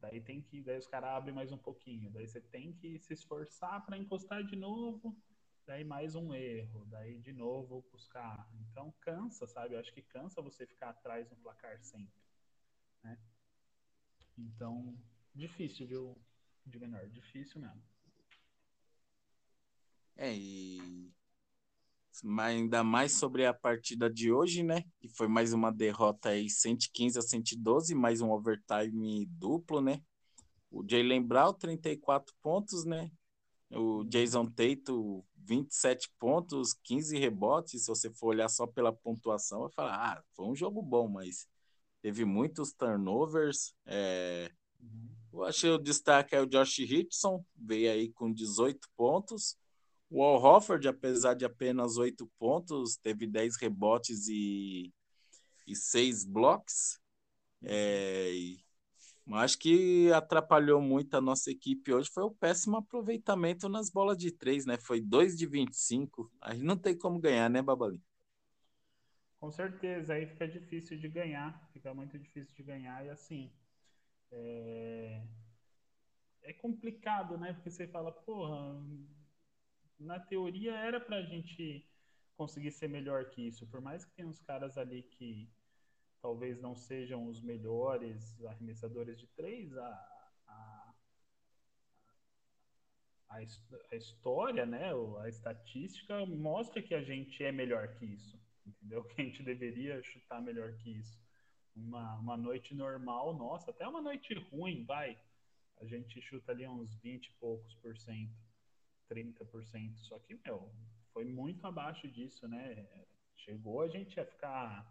[0.00, 3.12] Daí tem que, daí os caras abrem mais um pouquinho, daí você tem que se
[3.14, 5.16] esforçar para encostar de novo,
[5.64, 8.50] daí mais um erro, daí de novo buscar.
[8.60, 9.74] Então cansa, sabe?
[9.74, 12.20] Eu acho que cansa você ficar atrás no placar sempre,
[13.02, 13.16] né?
[14.36, 14.98] Então,
[15.32, 16.20] difícil, viu,
[16.66, 17.82] de menor, difícil mesmo.
[20.16, 21.12] É, e
[22.22, 24.84] mas ainda mais sobre a partida de hoje, né?
[25.00, 30.02] Que foi mais uma derrota aí, 115 a 112, mais um overtime duplo, né?
[30.70, 33.10] O Jalen Brown, 34 pontos, né?
[33.70, 37.84] O Jason Tatum, 27 pontos, 15 rebotes.
[37.84, 41.46] Se você for olhar só pela pontuação, vai falar, ah, foi um jogo bom, mas
[42.00, 43.74] teve muitos turnovers.
[43.86, 44.50] É...
[44.80, 45.08] Uhum.
[45.32, 49.56] Eu achei o destaque é o Josh Richardson, veio aí com 18 pontos.
[50.14, 54.92] O Al Hofford, apesar de apenas oito pontos, teve dez rebotes e,
[55.74, 57.00] seis blocos.
[57.64, 58.30] É,
[59.32, 64.30] acho que atrapalhou muito a nossa equipe hoje foi o péssimo aproveitamento nas bolas de
[64.30, 64.76] três, né?
[64.76, 66.30] Foi 2 de 25.
[66.42, 67.98] Aí não tem como ganhar, né, Babali?
[69.40, 73.50] Com certeza, aí fica difícil de ganhar, fica muito difícil de ganhar e assim.
[74.30, 75.22] É,
[76.42, 77.54] é complicado, né?
[77.54, 78.78] Porque você fala, porra,
[80.02, 81.86] na teoria era para a gente
[82.36, 83.66] conseguir ser melhor que isso.
[83.66, 85.50] Por mais que tenha uns caras ali que
[86.20, 90.94] talvez não sejam os melhores arremessadores de três, a, a,
[93.30, 93.36] a,
[93.90, 99.04] a história, né, a estatística mostra que a gente é melhor que isso, entendeu?
[99.10, 101.20] Que a gente deveria chutar melhor que isso.
[101.74, 105.18] Uma, uma noite normal, nossa, até uma noite ruim, vai,
[105.80, 108.41] a gente chuta ali uns 20 e poucos por cento
[109.12, 109.96] 30%.
[109.98, 110.70] Só que, meu,
[111.12, 112.86] foi muito abaixo disso, né?
[113.36, 114.86] Chegou a gente a ficar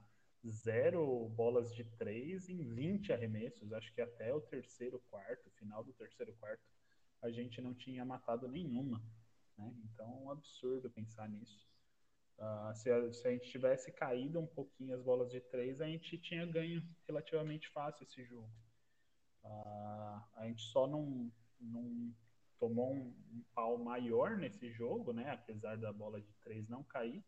[0.48, 3.74] zero bolas de três em 20 arremessos.
[3.74, 6.64] Acho que até o terceiro quarto, final do terceiro quarto,
[7.22, 9.02] a gente não tinha matado nenhuma.
[9.58, 9.74] Né?
[9.86, 11.70] Então é um absurdo pensar nisso.
[12.38, 15.86] Uh, se, a, se, a, gente tivesse caído um pouquinho as bolas de três, a
[15.86, 18.52] gente tinha ganho relativamente fácil esse jogo.
[19.44, 22.12] Uh, a gente só não, não
[22.62, 25.32] tomou um, um, pau maior nesse jogo, né?
[25.32, 27.26] Apesar da bola de três não cair,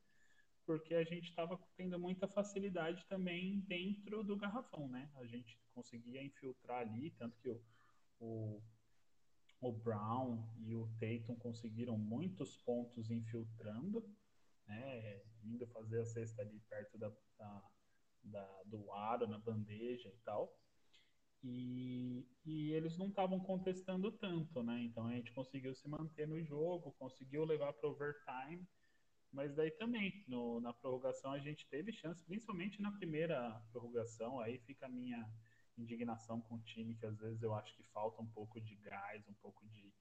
[0.63, 5.09] porque a gente estava tendo muita facilidade também dentro do garrafão, né?
[5.15, 7.59] A gente conseguia infiltrar ali, tanto que o,
[8.19, 8.61] o,
[9.59, 14.07] o Brown e o Tatum conseguiram muitos pontos infiltrando,
[14.67, 15.19] né?
[15.43, 17.71] Indo fazer a cesta ali perto da, da,
[18.23, 20.55] da do aro, na bandeja e tal.
[21.43, 24.81] E, e eles não estavam contestando tanto, né?
[24.83, 28.65] Então a gente conseguiu se manter no jogo, conseguiu levar para overtime,
[29.31, 34.39] mas daí também no, na prorrogação a gente teve chance, principalmente na primeira prorrogação.
[34.39, 35.29] Aí fica a minha
[35.77, 39.27] indignação com o time, que às vezes eu acho que falta um pouco de gás,
[39.27, 39.91] um pouco de,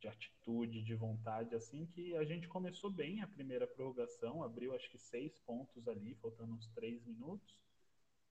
[0.00, 4.90] de atitude, de vontade, assim, que a gente começou bem a primeira prorrogação, abriu acho
[4.90, 7.60] que seis pontos ali, faltando uns três minutos.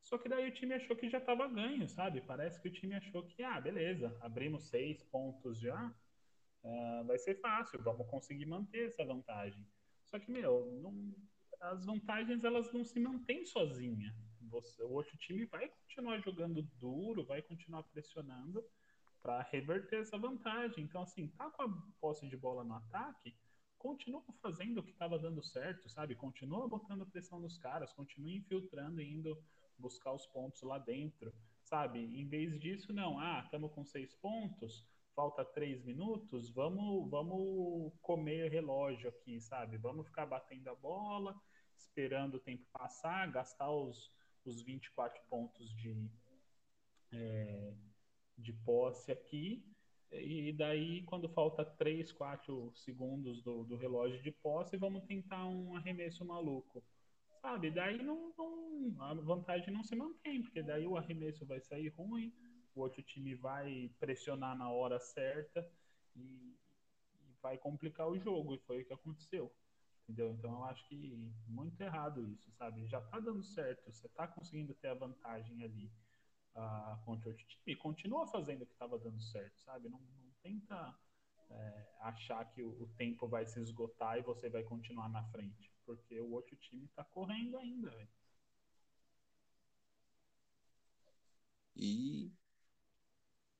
[0.02, 2.22] Só que daí o time achou que já estava ganho, sabe?
[2.22, 5.94] Parece que o time achou que, ah, beleza, abrimos seis pontos já,
[6.64, 9.66] uh, vai ser fácil, vamos conseguir manter essa vantagem.
[10.06, 11.14] Só que, meu, não,
[11.60, 14.16] as vantagens elas não se mantêm sozinha.
[14.50, 18.66] Você, o outro time vai continuar jogando duro, vai continuar pressionando
[19.22, 20.84] para reverter essa vantagem.
[20.84, 23.38] Então, assim, tá com a posse de bola no ataque,
[23.78, 26.16] continua fazendo o que estava dando certo, sabe?
[26.16, 29.42] Continua botando pressão nos caras, continua infiltrando e indo
[29.80, 32.00] buscar os pontos lá dentro, sabe?
[32.00, 38.52] Em vez disso, não, ah, estamos com seis pontos, falta três minutos, vamos, vamos comer
[38.52, 39.78] relógio aqui, sabe?
[39.78, 41.36] Vamos ficar batendo a bola,
[41.78, 44.12] esperando o tempo passar, gastar os,
[44.46, 46.10] os 24 pontos de,
[47.12, 47.74] é,
[48.38, 49.66] de posse aqui.
[50.12, 55.76] E daí, quando falta 3, 4 segundos do, do relógio de posse, vamos tentar um
[55.76, 56.84] arremesso maluco.
[57.42, 57.72] Sabe?
[57.72, 62.34] Daí não, não, a vantagem não se mantém, porque daí o arremesso vai sair ruim,
[62.76, 65.70] o outro time vai pressionar na hora certa
[66.16, 68.56] e, e vai complicar o jogo.
[68.56, 69.52] E foi o que aconteceu.
[70.10, 70.32] Entendeu?
[70.34, 71.16] Então eu acho que
[71.48, 72.88] muito errado isso, sabe?
[72.88, 75.92] Já tá dando certo, você tá conseguindo ter a vantagem ali
[76.56, 79.88] uh, contra o time, continua fazendo o que estava dando certo, sabe?
[79.88, 80.98] Não, não tenta
[81.52, 85.69] é, achar que o, o, tempo vai se esgotar e você vai continuar na frente,
[85.90, 88.10] porque o outro time tá correndo ainda, velho.
[91.76, 92.32] E,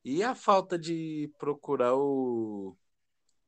[0.04, 2.76] e a falta de procurar o,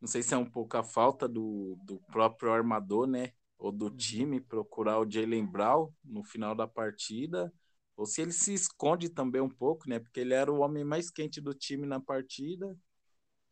[0.00, 3.32] não sei se é um pouco a falta do, do próprio armador, né?
[3.56, 3.96] Ou do uhum.
[3.96, 7.54] time procurar o Jalen Brown no final da partida,
[7.96, 10.00] ou se ele se esconde também um pouco, né?
[10.00, 12.76] Porque ele era o homem mais quente do time na partida,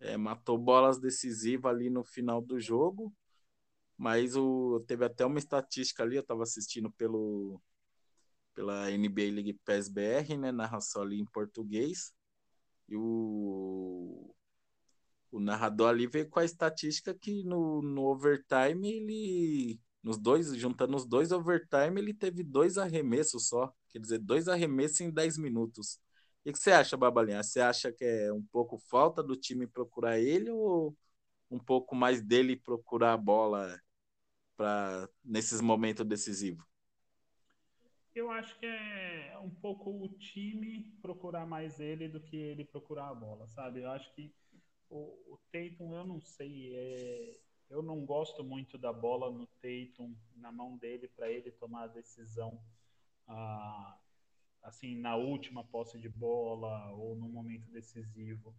[0.01, 3.15] é, matou bolas decisivas ali no final do jogo,
[4.01, 7.61] mas o, teve até uma estatística ali, eu estava assistindo pelo
[8.55, 10.51] pela NBA League Pass BR, né?
[10.51, 12.11] Narração ali em português.
[12.89, 14.35] E o,
[15.31, 19.81] o narrador ali veio com a estatística que no, no overtime ele.
[20.03, 23.71] Nos dois, juntando os dois overtime, ele teve dois arremessos só.
[23.91, 26.01] Quer dizer, dois arremessos em 10 minutos.
[26.47, 27.43] O que você acha, Babalinha?
[27.43, 30.97] Você acha que é um pouco falta do time procurar ele ou
[31.51, 33.79] um pouco mais dele procurar a bola
[34.61, 36.63] para nesses momentos decisivos?
[38.15, 43.09] Eu acho que é um pouco o time procurar mais ele do que ele procurar
[43.09, 43.81] a bola, sabe?
[43.81, 44.31] Eu acho que
[44.91, 47.37] o, o Tatum, eu não sei, é,
[47.71, 51.87] eu não gosto muito da bola no Tatum, na mão dele, para ele tomar a
[51.87, 52.61] decisão,
[53.27, 53.97] ah,
[54.63, 58.55] assim, na última posse de bola ou no momento decisivo.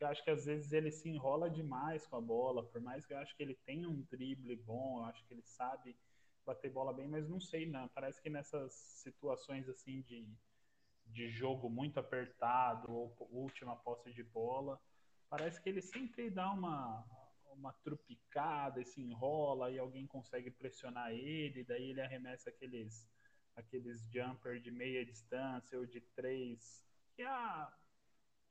[0.00, 3.12] Eu acho que às vezes ele se enrola demais com a bola, por mais que
[3.12, 5.94] eu acho que ele tenha um drible bom, eu acho que ele sabe
[6.44, 7.86] bater bola bem, mas não sei, não.
[7.88, 10.26] Parece que nessas situações assim de,
[11.06, 14.80] de jogo muito apertado ou última posse de bola,
[15.28, 17.04] parece que ele sempre dá uma,
[17.52, 23.08] uma trupicada e se enrola e alguém consegue pressionar ele, daí ele arremessa aqueles,
[23.54, 26.82] aqueles jumper de meia distância ou de três,
[27.14, 27.89] que, ah, que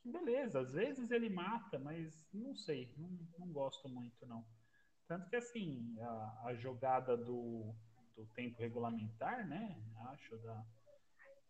[0.04, 4.46] beleza, às vezes ele mata, mas não sei, não, não gosto muito não.
[5.08, 7.74] Tanto que assim, a, a jogada do,
[8.16, 9.82] do tempo regulamentar, né,
[10.12, 10.66] acho, da,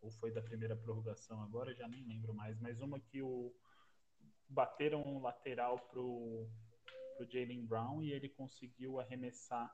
[0.01, 3.53] ou foi da primeira prorrogação agora, já nem lembro mais, mas uma que o
[4.49, 6.49] bateram um lateral pro,
[7.15, 9.73] pro Jalen Brown e ele conseguiu arremessar,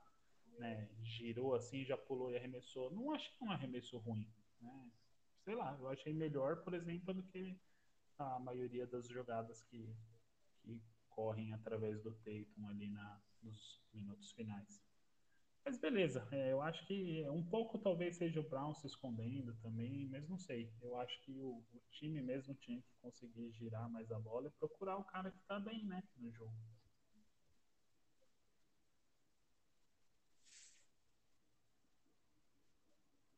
[0.58, 0.88] né?
[1.02, 2.90] Girou assim, já pulou e arremessou.
[2.90, 4.28] Não achei um arremesso ruim,
[4.60, 4.90] né?
[5.44, 7.58] Sei lá, eu achei melhor, por exemplo, do que
[8.18, 9.94] a maioria das jogadas que,
[10.62, 14.82] que correm através do Tatum ali na, nos minutos finais.
[15.64, 20.06] Mas beleza, é, eu acho que um pouco talvez seja o Brown se escondendo também,
[20.08, 20.72] mas não sei.
[20.80, 24.58] Eu acho que o, o time mesmo tinha que conseguir girar mais a bola e
[24.58, 26.54] procurar o cara que tá bem, né, no jogo.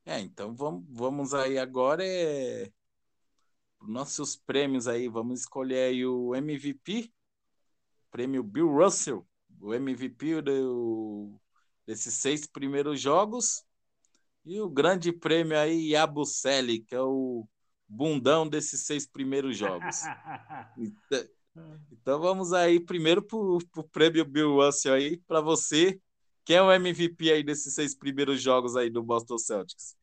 [0.05, 2.73] É, então vamos, vamos aí agora é
[3.81, 7.13] nossos prêmios aí, vamos escolher aí o MVP,
[8.11, 9.27] prêmio Bill Russell,
[9.61, 11.41] o MVP do
[11.87, 13.65] desses seis primeiros jogos.
[14.45, 17.49] E o grande prêmio aí, Yabusele, que é o
[17.89, 20.03] bundão desses seis primeiros jogos.
[20.77, 21.29] então,
[21.91, 26.01] então vamos aí primeiro para o prêmio Bill Russell aí, para você.
[26.45, 29.97] Quem é o MVP aí desses seis primeiros jogos aí do Boston Celtics?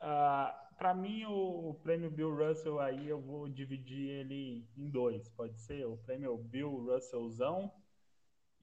[0.00, 0.50] Uh,
[0.80, 5.84] para mim, o, prêmio Bill Russell aí, eu vou dividir ele em dois, pode ser?
[5.84, 7.70] O prêmio Bill Russellzão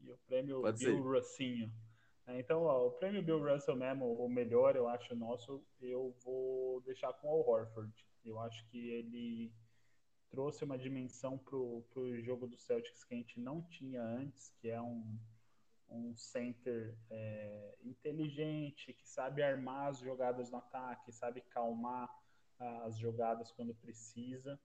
[0.02, 1.00] e o prêmio Pode Bill ser.
[1.00, 1.72] Russinho.
[2.26, 6.82] É, então, ó, o prêmio Bill Russell mesmo, o melhor, eu acho, nosso, eu vou
[6.82, 7.94] deixar com o Horford.
[8.26, 9.54] Eu acho que ele
[10.32, 14.70] trouxe uma dimensão pro, pro jogo do Celtics que a gente não tinha antes, que
[14.72, 15.20] é um,
[15.90, 22.10] um center é, inteligente, que sabe armar as jogadas no ataque, sabe calmar
[22.60, 24.60] as jogadas quando precisa.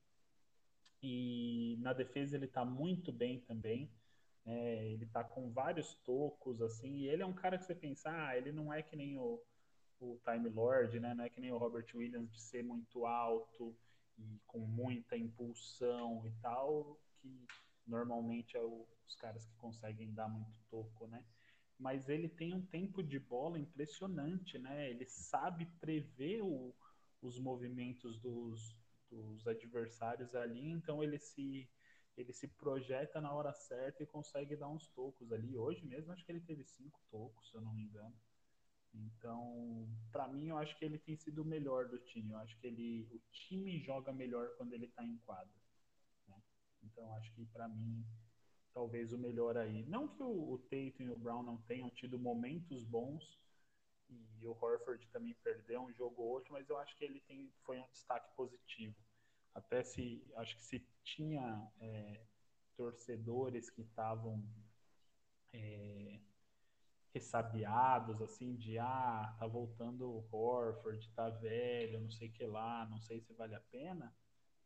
[1.03, 3.91] E na defesa ele está muito bem também.
[4.45, 8.11] É, ele está com vários tocos, assim, e ele é um cara que você pensa,
[8.11, 9.41] ah, ele não é que nem o,
[10.01, 11.15] o Time Lord, né?
[11.15, 13.77] Não é que nem o Robert Williams de ser muito alto
[14.19, 17.47] e com muita impulsão e tal, que
[17.87, 21.25] normalmente é o, os caras que conseguem dar muito toco, né?
[21.79, 24.91] Mas ele tem um tempo de bola impressionante, né?
[24.91, 26.75] Ele sabe prever o,
[27.21, 28.77] os movimentos dos,
[29.11, 31.69] dos adversários ali, então ele se
[32.15, 35.57] ele se projeta na hora certa e consegue dar uns tocos ali.
[35.57, 38.15] Hoje mesmo acho que ele teve cinco tocos, se eu não me engano.
[38.95, 42.33] Então, para mim, eu acho que ele tem sido o melhor do time.
[42.33, 45.62] Eu acho que ele, o time joga melhor quando ele está em quadra.
[46.83, 48.05] Então, acho que para mim,
[48.75, 49.85] talvez o melhor aí.
[49.87, 53.39] Não que o, o Tatum e o Brown não tenham tido momentos bons
[54.09, 57.51] e o Horford também perdeu um jogo ou outro, mas eu acho que ele tem,
[57.65, 58.95] foi um destaque positivo
[59.55, 62.21] até se acho que se tinha é,
[62.77, 64.43] torcedores que estavam
[65.53, 66.21] é,
[67.15, 73.01] ressabiados assim de ah tá voltando o Horford tá velho não sei que lá não
[73.03, 74.15] sei se vale a pena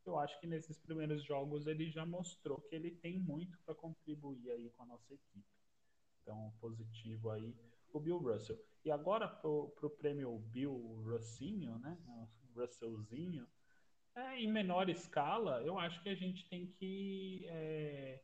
[0.07, 4.51] eu acho que nesses primeiros jogos ele já mostrou que ele tem muito para contribuir
[4.51, 5.45] aí com a nossa equipe.
[6.23, 7.55] Então positivo aí
[7.93, 8.59] o Bill Russell.
[8.85, 11.97] E agora pro, pro prêmio Bill Russinho né?
[12.55, 13.47] Russellzinho.
[14.15, 18.23] É, em menor escala, eu acho que a gente tem que é,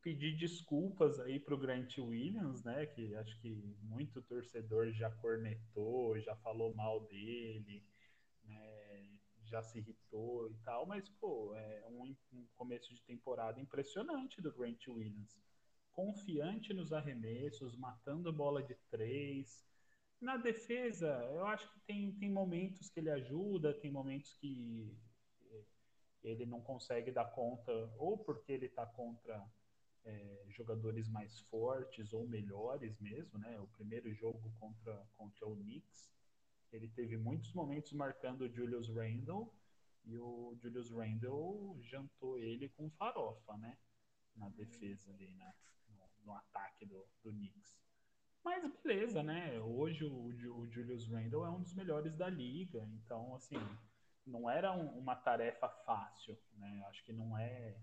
[0.00, 2.86] pedir desculpas aí para o Grant Williams, né?
[2.86, 3.50] Que acho que
[3.82, 7.84] muito torcedor já cornetou, já falou mal dele,
[8.44, 8.79] né,
[9.50, 14.52] já se irritou e tal, mas pô, é um, um começo de temporada impressionante do
[14.52, 15.38] Grant Williams.
[15.92, 19.68] Confiante nos arremessos, matando a bola de três,
[20.20, 24.94] na defesa, eu acho que tem, tem momentos que ele ajuda, tem momentos que
[26.22, 29.42] ele não consegue dar conta, ou porque ele está contra
[30.04, 33.58] é, jogadores mais fortes ou melhores mesmo, né?
[33.60, 36.10] O primeiro jogo contra, contra o Knicks,
[36.72, 39.52] ele teve muitos momentos marcando o Julius Randle,
[40.04, 43.76] e o Julius Randle jantou ele com farofa, né?
[44.34, 45.34] Na defesa ali,
[45.88, 47.78] no, no ataque do, do Knicks.
[48.42, 49.60] Mas beleza, né?
[49.60, 52.82] Hoje o, o Julius Randle é um dos melhores da liga.
[52.94, 53.56] Então, assim,
[54.26, 56.82] não era um, uma tarefa fácil, né?
[56.88, 57.76] Acho que não é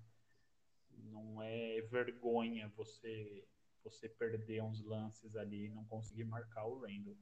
[0.89, 3.47] não é vergonha você
[3.83, 7.15] você perder uns lances ali e não conseguir marcar o Randall.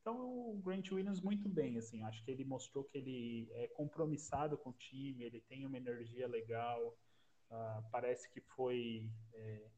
[0.00, 0.16] Então
[0.50, 4.70] o Grant Williams muito bem, assim, acho que ele mostrou que ele é compromissado com
[4.70, 6.96] o time, ele tem uma energia legal,
[7.50, 9.70] uh, parece que foi é,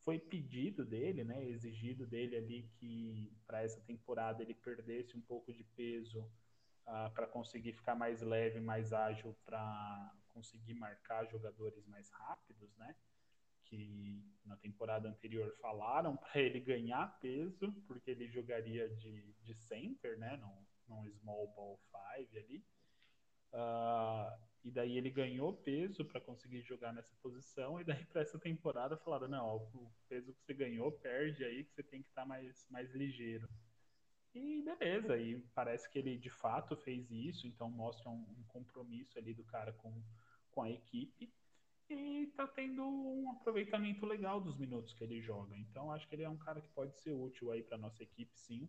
[0.00, 5.52] foi pedido dele, né, exigido dele ali que para essa temporada ele perdesse um pouco
[5.52, 6.20] de peso
[6.86, 12.94] uh, para conseguir ficar mais leve, mais ágil, para conseguir marcar jogadores mais rápidos, né?
[13.70, 20.18] Que na temporada anterior falaram para ele ganhar peso, porque ele jogaria de, de center,
[20.18, 20.36] né?
[20.36, 22.64] Num, num small ball five ali.
[23.52, 27.80] Uh, e daí ele ganhou peso para conseguir jogar nessa posição.
[27.80, 31.72] E daí para essa temporada falaram: não, o peso que você ganhou perde aí, que
[31.72, 33.48] você tem que estar tá mais, mais ligeiro.
[34.34, 39.18] E beleza, e parece que ele de fato fez isso, então mostra um, um compromisso
[39.18, 39.92] ali do cara com,
[40.52, 41.32] com a equipe
[41.94, 45.56] e tá tendo um aproveitamento legal dos minutos que ele joga.
[45.56, 48.38] Então acho que ele é um cara que pode ser útil aí para nossa equipe,
[48.38, 48.68] sim.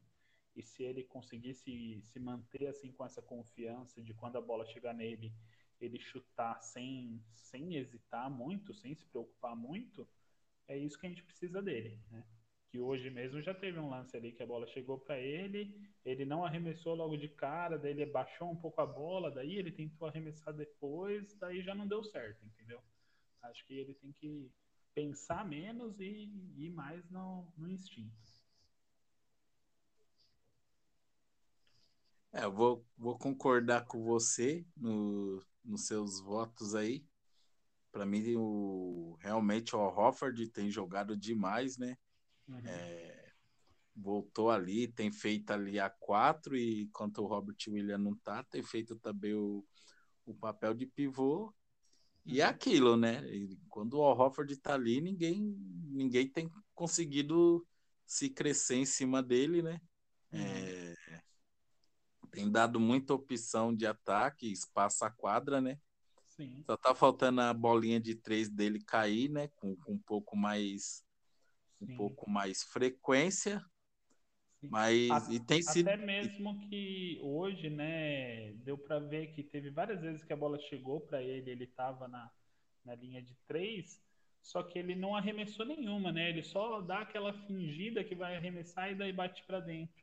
[0.55, 4.65] E se ele conseguir se, se manter assim com essa confiança de quando a bola
[4.65, 5.33] chegar nele,
[5.79, 10.07] ele chutar sem, sem hesitar muito, sem se preocupar muito,
[10.67, 12.23] é isso que a gente precisa dele, né?
[12.71, 16.23] que hoje mesmo já teve um lance ali que a bola chegou para ele, ele
[16.23, 20.07] não arremessou logo de cara, daí ele baixou um pouco a bola, daí ele tentou
[20.07, 22.81] arremessar depois, daí já não deu certo, entendeu?
[23.43, 24.51] Acho que ele tem que
[24.93, 28.21] pensar menos e ir mais no, no instinto.
[32.33, 37.05] É, eu vou, vou concordar com você no, nos seus votos aí.
[37.91, 41.97] Para mim, o, realmente o Hofford tem jogado demais, né?
[42.47, 42.61] Uhum.
[42.65, 43.33] É,
[43.93, 48.63] voltou ali, tem feito ali a quatro, e enquanto o Robert Williams não tá, tem
[48.63, 49.65] feito também o,
[50.25, 51.53] o papel de pivô.
[52.25, 52.49] E é uhum.
[52.51, 53.23] aquilo, né?
[53.69, 55.41] Quando o Hofford tá ali, ninguém,
[55.89, 57.65] ninguém tem conseguido
[58.05, 59.81] se crescer em cima dele, né?
[60.31, 60.95] É,
[62.31, 65.77] tem dado muita opção de ataque, espaço a quadra, né?
[66.27, 66.63] Sim.
[66.65, 69.49] Só tá faltando a bolinha de três dele cair, né?
[69.55, 71.03] Com, com um pouco mais
[71.77, 71.93] Sim.
[71.93, 73.63] um pouco mais frequência.
[74.69, 79.69] Mas até, e tem sido até mesmo que hoje, né, deu para ver que teve
[79.69, 82.31] várias vezes que a bola chegou para ele, ele estava na,
[82.85, 84.01] na linha de três,
[84.41, 86.29] só que ele não arremessou nenhuma, né?
[86.29, 90.01] Ele só dá aquela fingida que vai arremessar e daí bate para dentro.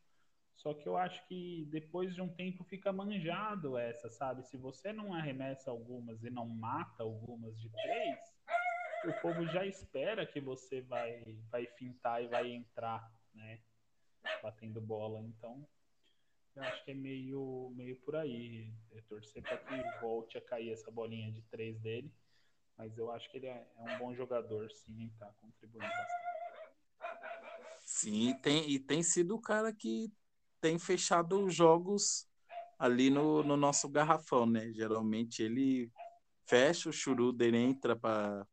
[0.57, 4.45] Só que eu acho que depois de um tempo fica manjado essa, sabe?
[4.45, 8.19] Se você não arremessa algumas e não mata algumas de três,
[9.05, 13.61] o povo já espera que você vai, vai fintar e vai entrar, né?
[14.43, 15.21] Batendo bola.
[15.21, 15.67] Então,
[16.55, 18.73] eu acho que é meio, meio por aí.
[18.93, 22.13] É torcer para que volte a cair essa bolinha de três dele.
[22.77, 26.29] Mas eu acho que ele é, é um bom jogador, sim, e tá contribuindo bastante.
[27.81, 30.13] Sim, tem, e tem sido o cara que
[30.61, 32.29] tem fechado os jogos
[32.79, 34.73] ali no, no nosso garrafão, né?
[34.73, 35.91] Geralmente ele
[36.47, 38.47] fecha, o Schroeder entra para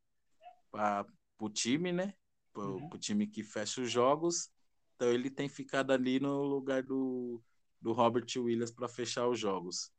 [1.40, 2.16] o time, né?
[2.52, 2.90] Para o uhum.
[2.98, 4.50] time que fecha os jogos.
[4.96, 7.42] Então ele tem ficado ali no lugar do,
[7.82, 9.92] do Robert Williams para fechar os jogos.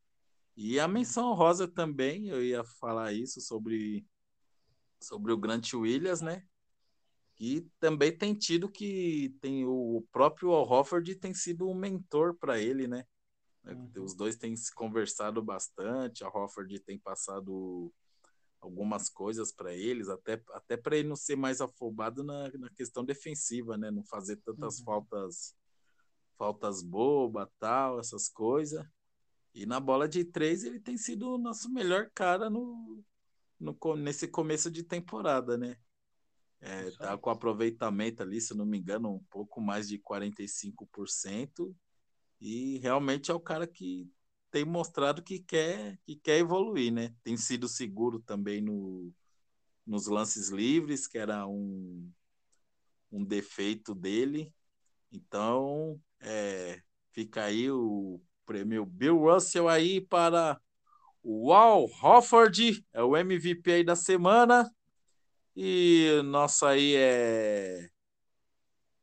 [0.57, 4.07] E a menção rosa também, eu ia falar isso sobre,
[5.01, 6.43] sobre o Grant Williams, né?
[7.35, 12.59] Que também tem tido que tem o próprio Al Hofford tem sido um mentor para
[12.59, 13.05] ele, né?
[13.65, 13.91] Uhum.
[14.03, 17.93] Os dois têm se conversado bastante, a Hofford tem passado
[18.61, 23.05] algumas coisas para eles, até, até para ele não ser mais afobado na, na questão
[23.05, 23.91] defensiva, né?
[23.91, 24.85] Não fazer tantas uhum.
[24.85, 25.55] faltas
[26.37, 28.85] faltas boba, tal, essas coisas.
[29.55, 33.03] E na bola de três ele tem sido o nosso melhor cara no,
[33.59, 35.79] no nesse começo de temporada, né?
[36.61, 41.75] É, tá com aproveitamento ali, se não me engano, um pouco mais de 45%.
[42.41, 44.11] E realmente é o cara que
[44.57, 47.15] tem mostrado que quer, que quer evoluir, né?
[47.23, 49.13] Tem sido seguro também no,
[49.87, 52.11] nos lances livres, que era um,
[53.13, 54.51] um defeito dele.
[55.13, 56.81] Então, é,
[57.13, 60.59] fica aí o prêmio Bill Russell aí para
[61.23, 64.75] o Al Hofford, é o MVP aí da semana.
[65.55, 67.91] E nosso aí é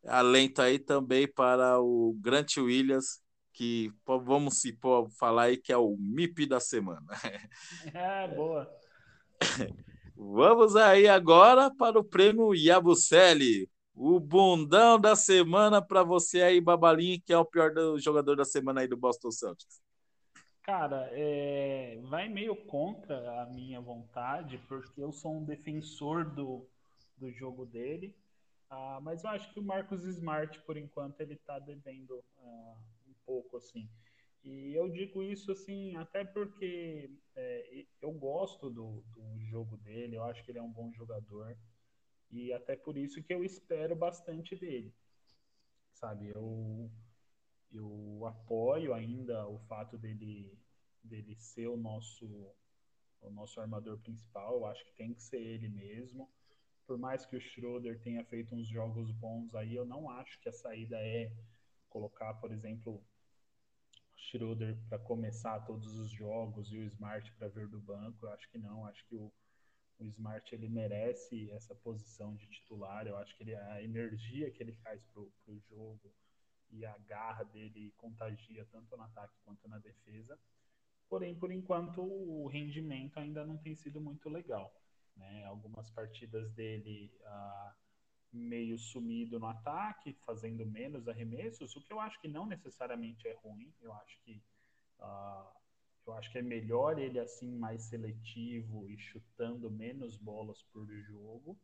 [0.04, 3.23] alento aí também para o Grant Williams,
[3.54, 4.78] que vamos se
[5.18, 7.06] falar aí que é o MIP da semana.
[7.94, 8.70] É, boa.
[10.16, 17.20] Vamos aí agora para o prêmio Yabucelli, o bundão da semana para você aí, Babalinho,
[17.20, 19.82] que é o pior do jogador da semana aí do Boston Celtics.
[20.62, 26.66] Cara, é, vai meio contra a minha vontade, porque eu sou um defensor do,
[27.18, 28.16] do jogo dele.
[28.72, 32.78] Uh, mas eu acho que o Marcos Smart, por enquanto, ele está devendo uh,
[33.26, 33.90] pouco, assim.
[34.44, 40.24] E eu digo isso, assim, até porque é, eu gosto do, do jogo dele, eu
[40.24, 41.58] acho que ele é um bom jogador.
[42.30, 44.94] E até por isso que eu espero bastante dele.
[45.94, 46.92] Sabe, eu,
[47.72, 50.58] eu apoio ainda o fato dele,
[51.02, 52.54] dele ser o nosso,
[53.22, 54.56] o nosso armador principal.
[54.56, 56.30] Eu acho que tem que ser ele mesmo.
[56.86, 60.50] Por mais que o Schroeder tenha feito uns jogos bons aí, eu não acho que
[60.50, 61.32] a saída é
[61.88, 63.02] colocar, por exemplo,
[64.24, 68.26] Schroeder para começar todos os jogos e o Smart para ver do banco.
[68.26, 69.32] Eu acho que não, acho que o,
[70.00, 73.06] o Smart ele merece essa posição de titular.
[73.06, 76.14] Eu acho que ele, a energia que ele faz pro, pro jogo
[76.70, 80.40] e a garra dele contagia tanto no ataque quanto na defesa.
[81.10, 84.74] Porém, por enquanto, o rendimento ainda não tem sido muito legal.
[85.16, 85.46] Né?
[85.46, 87.76] Algumas partidas dele, ah,
[88.34, 93.34] meio sumido no ataque, fazendo menos arremessos, o que eu acho que não necessariamente é
[93.34, 93.74] ruim.
[93.82, 94.42] Eu acho que
[95.00, 95.54] uh,
[96.06, 101.58] eu acho que é melhor ele assim mais seletivo e chutando menos bolas por jogo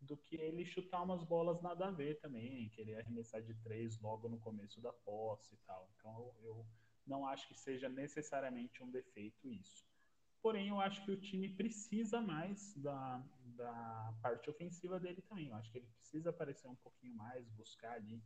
[0.00, 4.28] do que ele chutar umas bolas nada a ver também, querer arremessar de três logo
[4.28, 5.90] no começo da posse e tal.
[5.96, 6.66] Então eu, eu
[7.06, 9.89] não acho que seja necessariamente um defeito isso.
[10.42, 13.22] Porém, eu acho que o time precisa mais da,
[13.56, 15.48] da parte ofensiva dele também.
[15.48, 18.22] Eu acho que ele precisa aparecer um pouquinho mais, buscar ali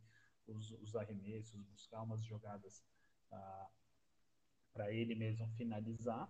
[0.47, 2.83] os, os arremessos, buscar umas jogadas
[3.31, 3.69] ah,
[4.73, 6.29] para ele mesmo finalizar.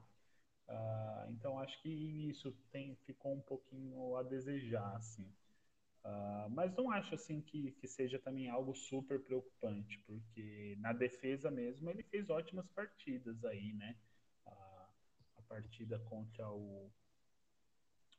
[0.68, 1.90] Ah, então, acho que
[2.30, 5.32] isso tem, ficou um pouquinho a desejar, assim.
[6.06, 11.50] Uh, mas não acho assim que, que seja também algo super preocupante, porque na defesa
[11.50, 13.98] mesmo ele fez ótimas partidas aí, né?
[15.48, 16.92] Partida contra o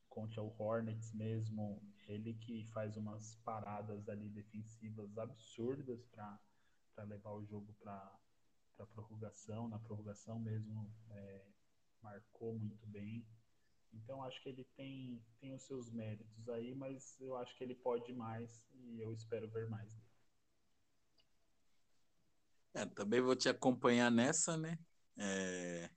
[0.09, 7.45] contra o Hornets mesmo, Ele que faz umas paradas ali defensivas absurdas para levar o
[7.45, 8.19] jogo para
[8.79, 9.69] a prorrogação.
[9.69, 11.45] Na prorrogação mesmo é,
[12.01, 13.27] marcou muito bem.
[13.93, 17.75] Então acho que ele tem, tem os seus méritos aí, mas eu acho que ele
[17.75, 20.07] pode mais e eu espero ver mais dele.
[22.75, 24.79] É, também vou te acompanhar nessa, né?
[25.17, 25.91] É...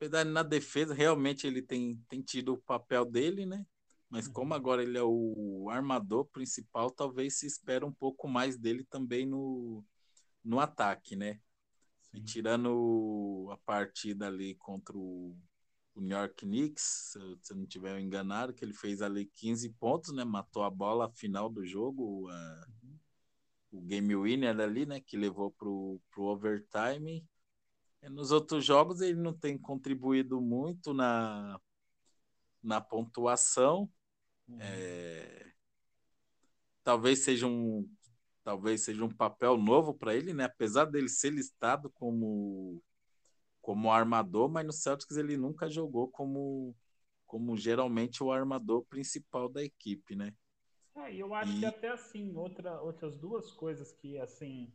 [0.00, 3.66] Apesar na defesa, realmente ele tem, tem tido o papel dele, né?
[4.08, 4.32] Mas uhum.
[4.32, 9.26] como agora ele é o armador principal, talvez se espera um pouco mais dele também
[9.26, 9.84] no,
[10.42, 11.38] no ataque, né?
[12.14, 15.36] E tirando a partida ali contra o,
[15.94, 20.14] o New York Knicks, se eu não estiver enganado, que ele fez ali 15 pontos,
[20.14, 20.24] né?
[20.24, 22.98] Matou a bola final do jogo, a, uhum.
[23.72, 24.98] o game winner ali, né?
[24.98, 27.22] Que levou pro, pro overtime.
[28.08, 31.60] Nos outros jogos ele não tem contribuído muito na,
[32.62, 33.90] na pontuação.
[34.48, 34.58] Uhum.
[34.60, 35.52] É,
[36.82, 37.88] talvez seja um
[38.42, 40.44] talvez seja um papel novo para ele, né?
[40.44, 42.82] Apesar dele ser listado como
[43.60, 46.74] como armador, mas no Celtics ele nunca jogou como
[47.26, 50.34] como geralmente o armador principal da equipe, né?
[50.96, 51.60] É, eu acho e...
[51.60, 54.72] que até assim, outra, outras duas coisas que assim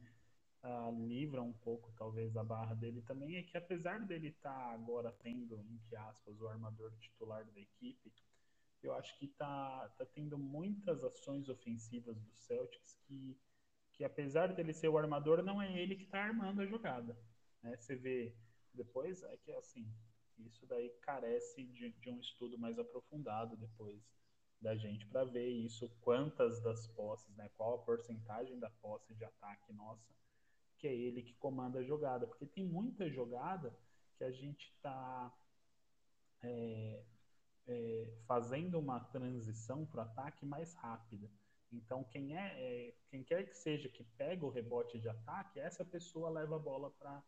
[0.66, 4.74] uh, livra um pouco, talvez, a barra dele também é que, apesar dele estar tá
[4.74, 8.12] agora tendo, entre aspas, o armador titular da equipe,
[8.82, 13.38] eu acho que tá, tá tendo muitas ações ofensivas do Celtics que,
[13.94, 17.18] que, apesar dele ser o armador, não é ele que está armando a jogada.
[17.64, 17.76] Né?
[17.78, 18.36] Você vê
[18.74, 19.88] depois, é que assim,
[20.38, 24.04] isso daí carece de, de um estudo mais aprofundado depois
[24.62, 29.24] da gente para ver isso, quantas das posses, né, qual a porcentagem da posse de
[29.24, 30.16] ataque nossa
[30.86, 32.28] que é ele que comanda a jogada.
[32.28, 33.76] Porque tem muita jogada
[34.18, 35.34] que a gente está
[36.44, 37.04] é,
[37.66, 41.28] é, fazendo uma transição para o ataque mais rápida.
[41.72, 45.84] Então, quem, é, é, quem quer que seja que pega o rebote de ataque, essa
[45.84, 47.24] pessoa leva a bola para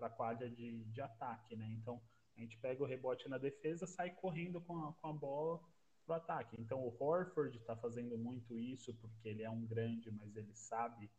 [0.00, 1.56] a quadra de, de ataque.
[1.56, 1.66] Né?
[1.72, 2.00] Então,
[2.36, 5.60] a gente pega o rebote na defesa, sai correndo com a, com a bola
[6.06, 6.56] para o ataque.
[6.60, 11.10] Então, o Horford está fazendo muito isso, porque ele é um grande, mas ele sabe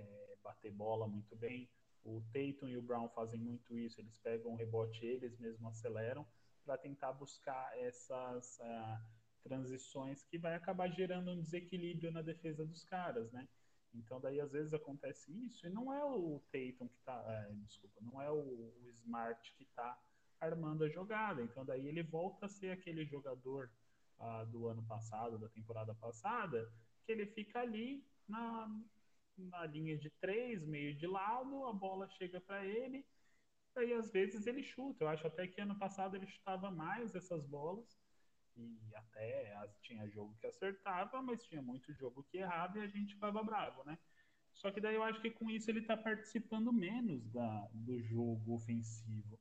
[0.00, 1.68] é, bater bola muito bem.
[2.04, 6.24] O Tatum e o Brown fazem muito isso, eles pegam o rebote, eles mesmos aceleram
[6.64, 9.04] para tentar buscar essas uh,
[9.42, 13.48] transições que vai acabar gerando um desequilíbrio na defesa dos caras, né?
[13.94, 18.00] Então daí às vezes acontece isso e não é o Tatum que está, é, desculpa,
[18.02, 19.98] não é o, o Smart que está
[20.40, 21.42] armando a jogada.
[21.42, 23.70] Então daí ele volta a ser aquele jogador
[24.18, 26.70] uh, do ano passado, da temporada passada,
[27.04, 28.68] que ele fica ali na,
[29.36, 33.06] na linha de três, meio de lado, a bola chega para ele,
[33.76, 35.04] aí às vezes ele chuta.
[35.04, 37.98] Eu acho até que ano passado ele chutava mais essas bolas,
[38.56, 43.14] e até tinha jogo que acertava, mas tinha muito jogo que errava e a gente
[43.14, 43.98] ficava bravo, né?
[44.54, 48.54] Só que daí eu acho que com isso ele está participando menos da, do jogo
[48.54, 49.38] ofensivo.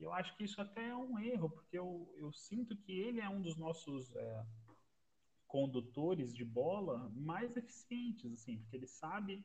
[0.00, 3.20] E eu acho que isso até é um erro, porque eu, eu sinto que ele
[3.20, 4.46] é um dos nossos é,
[5.48, 9.44] condutores de bola mais eficientes, assim, porque ele sabe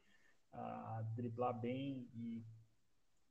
[0.54, 2.44] uh, driblar bem e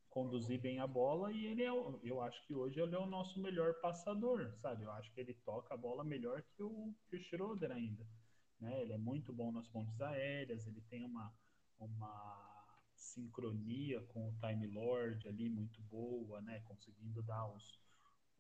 [0.09, 1.71] conduzir bem a bola e ele é,
[2.03, 4.85] eu acho que hoje ele é o nosso melhor passador, sabe?
[4.85, 8.07] Eu acho que ele toca a bola melhor que o, que o Schroeder ainda,
[8.61, 8.83] né?
[8.83, 11.33] Ele é muito bom nas pontes aéreas, ele tem uma,
[11.79, 12.63] uma
[12.95, 16.61] sincronia com o Time Lord ali muito boa, né?
[16.67, 17.81] Conseguindo dar os,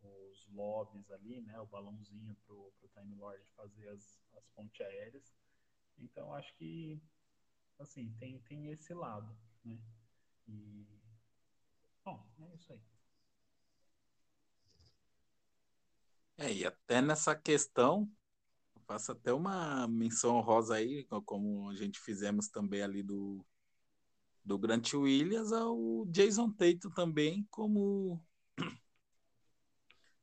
[0.09, 1.59] os lobbies ali, né?
[1.61, 5.35] O balãozinho pro, pro Time Lord fazer as, as pontes aéreas.
[5.99, 7.01] Então acho que
[7.79, 9.79] assim tem, tem esse lado, né?
[10.49, 10.87] E
[12.05, 12.81] bom, é isso aí.
[16.39, 18.11] É, e até nessa questão,
[18.87, 23.45] faço até uma menção rosa aí, como a gente fizemos também ali do,
[24.45, 28.21] do Grant Williams ao Jason Tatum também como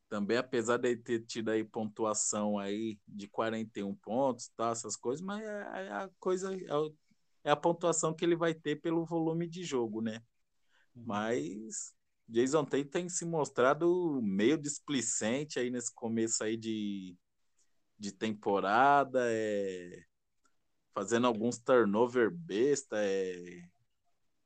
[0.09, 5.23] também, apesar de ele ter tido aí pontuação aí de 41 pontos, tá, essas coisas,
[5.23, 6.67] mas é, é a coisa é,
[7.43, 10.21] é a pontuação que ele vai ter pelo volume de jogo, né?
[10.95, 11.03] Uhum.
[11.05, 11.93] Mas
[12.27, 17.15] Jason Tate tem se mostrado meio displicente aí nesse começo aí de,
[17.97, 20.03] de temporada, é,
[20.93, 23.61] fazendo alguns turnover besta, é,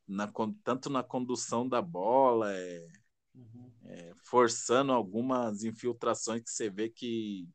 [0.08, 0.32] na,
[0.64, 2.88] tanto na condução da bola, é,
[3.36, 7.48] uhum é, forçando algumas infiltrações que você vê que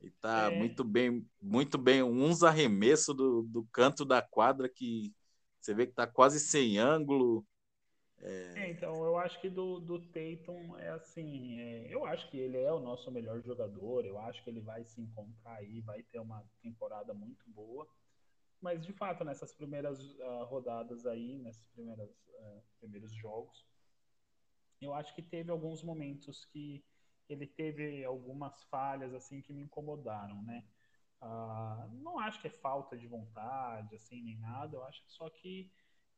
[0.00, 0.56] está é.
[0.56, 5.12] muito bem, muito bem, uns arremessos do, do canto da quadra que
[5.60, 7.46] você vê que está quase sem ângulo.
[8.18, 8.52] É...
[8.56, 12.58] É, então, eu acho que do, do Tatum é assim, é, eu acho que ele
[12.58, 16.18] é o nosso melhor jogador, eu acho que ele vai se encontrar aí, vai ter
[16.20, 17.88] uma temporada muito boa,
[18.60, 23.66] mas de fato, nessas primeiras uh, rodadas aí, nesses primeiras, uh, primeiros jogos,
[24.84, 26.84] eu acho que teve alguns momentos que
[27.28, 30.64] ele teve algumas falhas assim que me incomodaram, né?
[31.20, 34.76] Uh, não acho que é falta de vontade, assim, nem nada.
[34.76, 35.70] Eu acho só que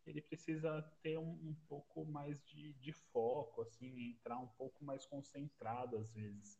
[0.06, 5.04] ele precisa ter um, um pouco mais de, de, foco, assim, entrar um pouco mais
[5.06, 6.58] concentrado às vezes.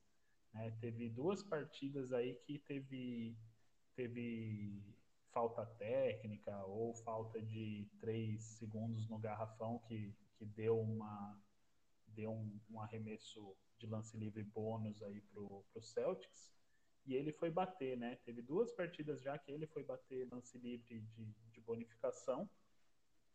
[0.52, 0.70] Né?
[0.80, 3.36] Teve duas partidas aí que teve,
[3.94, 4.82] teve
[5.32, 11.38] falta técnica ou falta de três segundos no garrafão que, que deu uma
[12.14, 16.52] deu um, um arremesso de lance livre bônus aí pro, pro Celtics
[17.06, 18.16] e ele foi bater, né?
[18.24, 22.48] Teve duas partidas já que ele foi bater lance livre de, de bonificação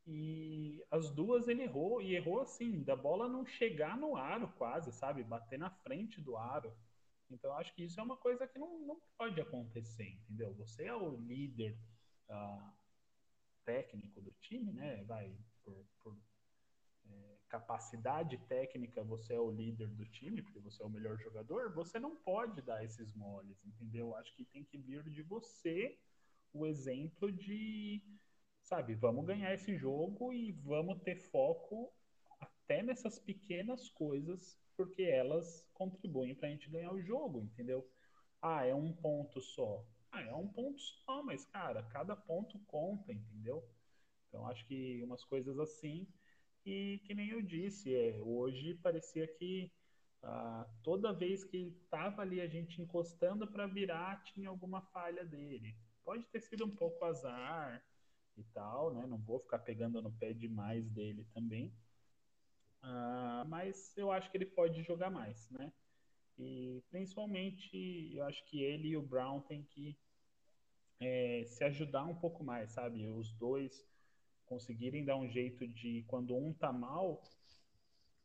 [0.06, 4.92] e as duas ele errou e errou assim, da bola não chegar no aro quase,
[4.92, 5.24] sabe?
[5.24, 6.76] Bater na frente do aro.
[7.30, 10.54] Então acho que isso é uma coisa que não, não pode acontecer, entendeu?
[10.56, 11.78] Você é o líder
[12.28, 12.74] uh,
[13.64, 15.04] técnico do time, né?
[15.04, 15.32] Vai
[15.64, 16.18] por, por
[17.50, 22.00] capacidade técnica, você é o líder do time, porque você é o melhor jogador, você
[22.00, 24.16] não pode dar esses moles, entendeu?
[24.16, 25.98] Acho que tem que vir de você
[26.54, 28.02] o exemplo de,
[28.62, 31.92] sabe, vamos ganhar esse jogo e vamos ter foco
[32.40, 37.90] até nessas pequenas coisas, porque elas contribuem para a gente ganhar o jogo, entendeu?
[38.42, 39.84] Ah, é um ponto só.
[40.12, 43.68] Ah, é um ponto só, mas, cara, cada ponto conta, entendeu?
[44.28, 46.08] Então, acho que umas coisas assim
[46.66, 49.72] e que nem eu disse, é, hoje parecia que
[50.22, 55.76] ah, toda vez que estava ali a gente encostando para virar, tinha alguma falha dele.
[56.04, 57.84] Pode ter sido um pouco azar
[58.38, 59.06] e tal, né?
[59.06, 61.74] Não vou ficar pegando no pé demais dele também.
[62.82, 65.72] Ah, mas eu acho que ele pode jogar mais, né?
[66.38, 69.98] E principalmente eu acho que ele e o Brown têm que
[71.00, 73.08] é, se ajudar um pouco mais, sabe?
[73.08, 73.86] Os dois
[74.50, 77.22] conseguirem dar um jeito de, quando um tá mal,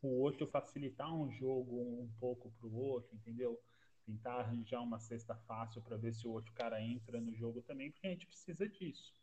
[0.02, 3.60] o outro facilitar um jogo um pouco para o outro, entendeu?
[4.06, 7.90] Tentar arranjar uma cesta fácil para ver se o outro cara entra no jogo também,
[7.90, 9.14] porque a gente precisa disso.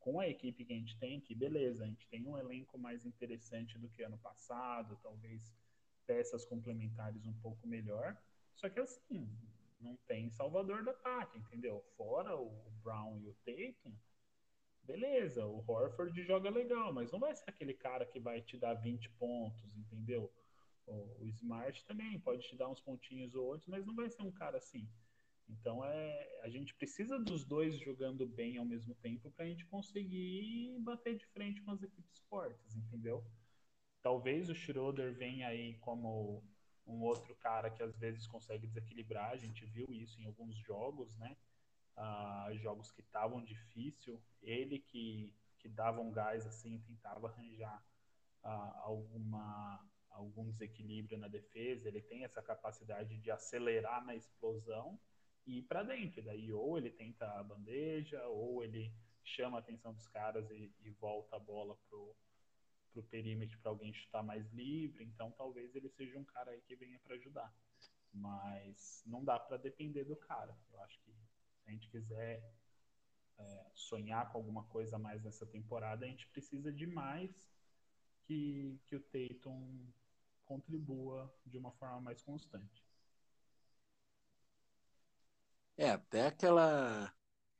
[0.00, 3.06] Com a equipe que a gente tem, que beleza, a gente tem um elenco mais
[3.06, 5.54] interessante do que ano passado, talvez
[6.06, 8.16] peças complementares um pouco melhor.
[8.56, 9.28] Só que assim,
[9.80, 11.84] não tem salvador da pátria, entendeu?
[11.96, 12.50] Fora o
[12.82, 13.94] Brown e o Tatum,
[14.90, 18.74] beleza, o Horford joga legal, mas não vai ser aquele cara que vai te dar
[18.74, 20.32] 20 pontos, entendeu?
[20.86, 24.32] O, Smart também pode te dar uns pontinhos ou outros, mas não vai ser um
[24.32, 24.88] cara assim.
[25.48, 29.64] Então é, a gente precisa dos dois jogando bem ao mesmo tempo para a gente
[29.66, 33.24] conseguir bater de frente com as equipes fortes, entendeu?
[34.02, 36.42] Talvez o Schroeder venha aí como
[36.84, 41.16] um outro cara que às vezes consegue desequilibrar, a gente viu isso em alguns jogos,
[41.16, 41.36] né?
[42.54, 47.82] Jogos que estavam difícil, ele que, que dava um gás assim, tentava arranjar
[48.44, 54.98] uh, alguma, algum desequilíbrio na defesa, ele tem essa capacidade de acelerar na explosão
[55.46, 56.22] e ir para dentro.
[56.22, 60.90] Daí ou ele tenta a bandeja, ou ele chama a atenção dos caras e, e
[60.90, 62.16] volta a bola pro
[62.92, 66.74] pro perímetro para alguém chutar mais livre, então talvez ele seja um cara aí que
[66.74, 67.54] venha para ajudar.
[68.12, 70.56] Mas não dá para depender do cara.
[70.72, 71.14] Eu acho que
[71.70, 72.42] a gente quiser
[73.38, 77.48] é, sonhar com alguma coisa a mais nessa temporada, a gente precisa de mais
[78.24, 79.86] que, que o Tatum
[80.44, 82.84] contribua de uma forma mais constante.
[85.76, 87.14] É, até aquela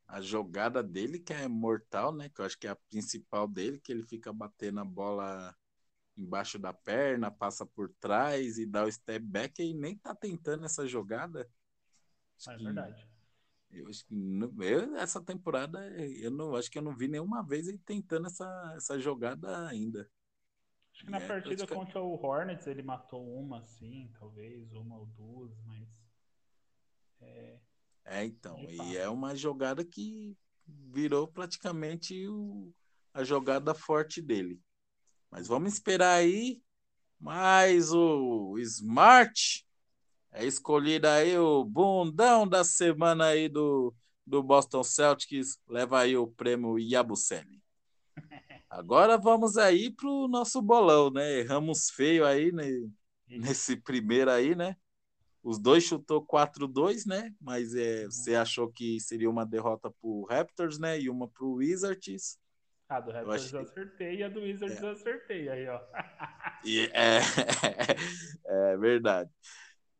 [0.07, 2.29] a jogada dele que é mortal, né?
[2.29, 5.55] Que eu acho que é a principal dele, que ele fica batendo a bola
[6.17, 10.65] embaixo da perna, passa por trás e dá o step back e nem tá tentando
[10.65, 11.49] essa jogada.
[12.47, 13.10] É verdade.
[13.73, 17.67] Eu acho que eu, essa temporada eu não acho que eu não vi nenhuma vez
[17.67, 20.09] ele tentando essa, essa jogada ainda.
[20.93, 25.05] Acho que na é, partida contra o Hornets ele matou uma, sim, talvez, uma ou
[25.05, 25.87] duas, mas.
[27.21, 27.59] É,
[28.05, 28.59] é então.
[28.59, 32.73] E é uma jogada que virou praticamente o,
[33.13, 34.59] a jogada forte dele.
[35.29, 36.61] Mas vamos esperar aí.
[37.17, 39.65] Mas o Smart
[40.31, 43.93] é escolhido aí o bundão da semana aí do,
[44.25, 45.59] do Boston Celtics.
[45.67, 47.61] Leva aí o prêmio Yabusele.
[48.69, 51.39] Agora vamos aí pro nosso bolão, né?
[51.39, 52.65] Erramos feio aí né?
[53.27, 54.77] nesse primeiro aí, né?
[55.43, 57.33] Os dois chutou 4-2, né?
[57.41, 60.99] Mas é, você achou que seria uma derrota pro Raptors, né?
[60.99, 62.39] E uma pro Wizards.
[62.87, 63.59] Ah, do Raptors achei...
[63.59, 64.85] eu acertei e a do Wizards é.
[64.85, 65.81] eu acertei aí, ó.
[66.63, 67.19] E é...
[68.45, 69.29] é verdade.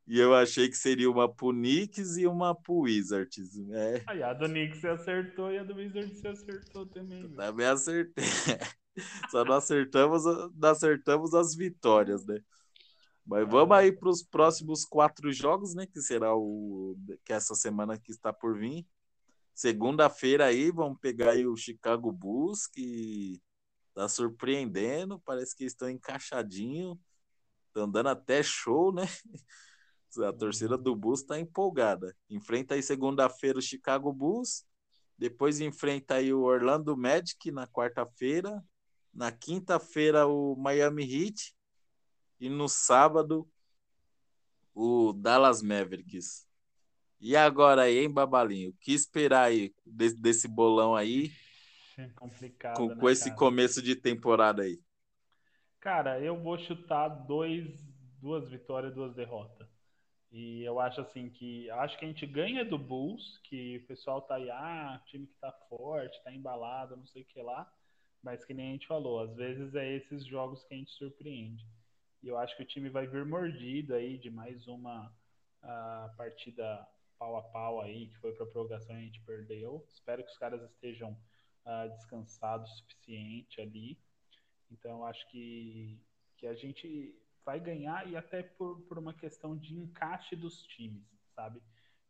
[0.08, 3.56] E eu achei que seria uma pro Knicks e uma pro Wizards.
[3.56, 4.04] Né?
[4.08, 7.28] Aí a do Knicks você acertou e a do Wizards você acertou também.
[7.28, 7.36] Viu?
[7.36, 8.26] Também acertei.
[9.30, 12.42] Só não acertamos, não acertamos as vitórias, né?
[13.26, 15.86] Mas vamos aí para os próximos quatro jogos, né?
[15.86, 18.86] Que será o que essa semana que está por vir.
[19.54, 23.40] Segunda-feira aí, vamos pegar aí o Chicago Bulls, que
[23.94, 27.00] tá surpreendendo, parece que estão encaixadinho,
[27.68, 29.04] estão dando até show, né?
[30.20, 32.16] A torcida do Bulls está empolgada.
[32.30, 34.66] Enfrenta aí segunda-feira o Chicago Bulls,
[35.18, 38.64] depois enfrenta aí o Orlando Magic na quarta-feira,
[39.14, 41.54] na quinta-feira o Miami Heat
[42.40, 43.48] e no sábado
[44.74, 46.48] o Dallas Mavericks.
[47.20, 48.72] E agora aí, hein, Babalinho?
[48.72, 51.32] O que esperar aí desse, desse bolão aí?
[52.16, 52.78] Complicado.
[52.78, 53.36] Com, né, com esse cara?
[53.36, 54.80] começo de temporada aí.
[55.80, 57.68] Cara, eu vou chutar dois,
[58.20, 59.68] duas vitórias, duas derrotas.
[60.32, 64.22] E eu acho assim que acho que a gente ganha do Bulls, que o pessoal
[64.22, 67.70] tá aí, ah, time que tá forte, tá embalado, não sei o que lá.
[68.24, 71.66] Mas que nem a gente falou, às vezes é esses jogos que a gente surpreende.
[72.24, 75.08] E eu acho que o time vai vir mordido aí de mais uma
[75.64, 79.86] uh, partida pau a pau aí, que foi para prorrogação e a gente perdeu.
[79.92, 81.12] Espero que os caras estejam
[81.66, 83.98] uh, descansados o suficiente ali.
[84.72, 86.00] Então, acho que,
[86.38, 91.04] que a gente vai ganhar e até por, por uma questão de encaixe dos times,
[91.36, 91.62] sabe?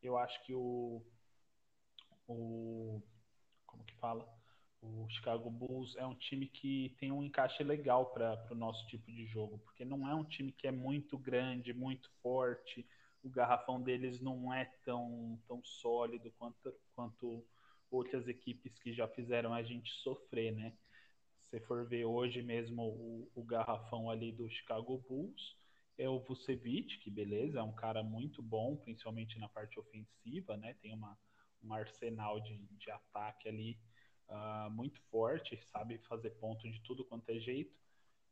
[0.02, 1.02] Eu acho que o,
[2.28, 3.02] o
[3.66, 4.28] como que fala?
[4.82, 9.12] O Chicago Bulls é um time que tem um encaixe legal para o nosso tipo
[9.12, 12.86] de jogo, porque não é um time que é muito grande, muito forte,
[13.24, 17.46] o garrafão deles não é tão, tão sólido quanto, quanto
[17.92, 20.74] outras equipes que já fizeram a gente sofrer, né?
[21.52, 25.58] Se for ver hoje mesmo o, o garrafão ali do Chicago Bulls,
[25.98, 30.74] é o Vucevic, que beleza, é um cara muito bom, principalmente na parte ofensiva, né?
[30.82, 31.18] Tem uma,
[31.62, 33.78] um arsenal de, de ataque ali
[34.30, 37.76] uh, muito forte, sabe fazer ponto de tudo quanto é jeito,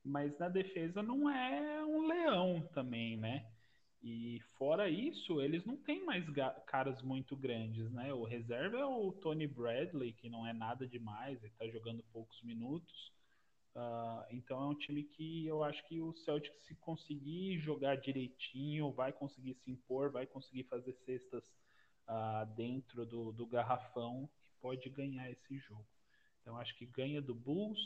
[0.01, 3.45] mas na defesa não é um leão também, né?
[4.01, 6.23] E fora isso, eles não têm mais
[6.65, 8.13] caras muito grandes, né?
[8.13, 12.41] O reserva é o Tony Bradley, que não é nada demais, ele tá jogando poucos
[12.41, 13.11] minutos.
[13.75, 18.91] Uh, então é um time que eu acho que o Celtic, se conseguir jogar direitinho,
[18.91, 21.43] vai conseguir se impor, vai conseguir fazer cestas
[22.07, 25.85] uh, dentro do, do garrafão e pode ganhar esse jogo.
[26.41, 27.79] Então acho que ganha do Bulls,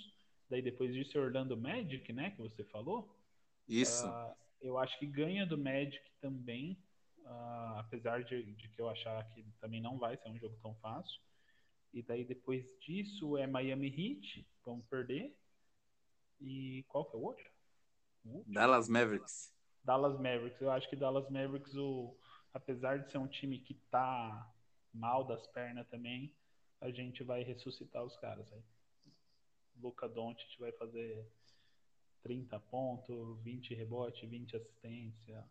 [0.48, 2.32] daí depois disso é Orlando Magic, né?
[2.32, 3.20] Que você falou.
[3.68, 4.08] Isso.
[4.08, 6.82] Uh, eu acho que ganha do Magic também,
[7.20, 10.74] uh, apesar de, de, que eu achar que também não vai ser um jogo tão
[10.76, 11.22] fácil.
[11.94, 15.38] E daí depois disso é Miami Heat, vamos perder.
[16.40, 17.46] E qual que é o outro?
[18.26, 19.54] O Dallas Mavericks.
[19.84, 20.62] Dallas Mavericks.
[20.62, 22.18] Eu acho que Dallas Mavericks, o,
[22.54, 24.50] apesar de ser um time que tá
[24.94, 26.34] mal das pernas também,
[26.80, 28.64] a gente vai ressuscitar os caras aí.
[29.82, 31.28] Luca Doncic vai fazer
[32.24, 35.44] 30 pontos, 20 rebote, 20 assistência.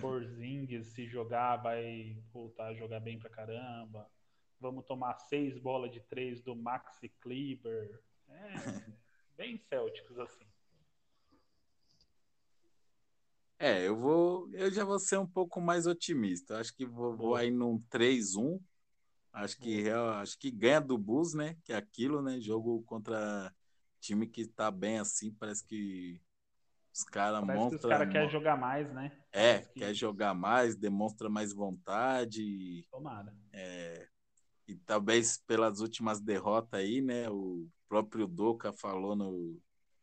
[0.00, 4.10] Porzingis, se jogar, vai voltar a jogar bem pra caramba.
[4.58, 8.02] Vamos tomar seis bolas de três do Maxi Kleber.
[8.28, 8.54] É,
[9.36, 10.46] bem Celtics, assim.
[13.58, 14.48] É, eu vou.
[14.54, 16.58] Eu já vou ser um pouco mais otimista.
[16.58, 18.58] Acho que vou, vou aí num 3-1.
[19.32, 21.56] Acho que, acho que ganha do Bulls, né?
[21.62, 22.40] Que é aquilo, né?
[22.40, 23.54] Jogo contra
[24.00, 26.20] time que tá bem assim, parece que
[26.92, 27.78] os caras montam.
[27.78, 29.16] os caras querem jogar mais, né?
[29.32, 29.80] É, que...
[29.80, 32.86] quer jogar mais, demonstra mais vontade.
[32.90, 33.34] Tomara.
[33.52, 34.08] É,
[34.66, 37.28] e talvez pelas últimas derrotas aí, né?
[37.30, 39.60] O próprio Doca falou no,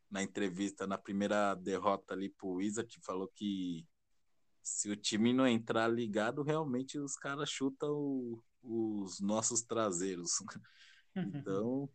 [0.10, 3.86] na entrevista, na primeira derrota ali pro Wizard, falou que
[4.62, 10.32] se o time não entrar ligado, realmente os caras chutam os nossos traseiros.
[11.20, 11.89] Então,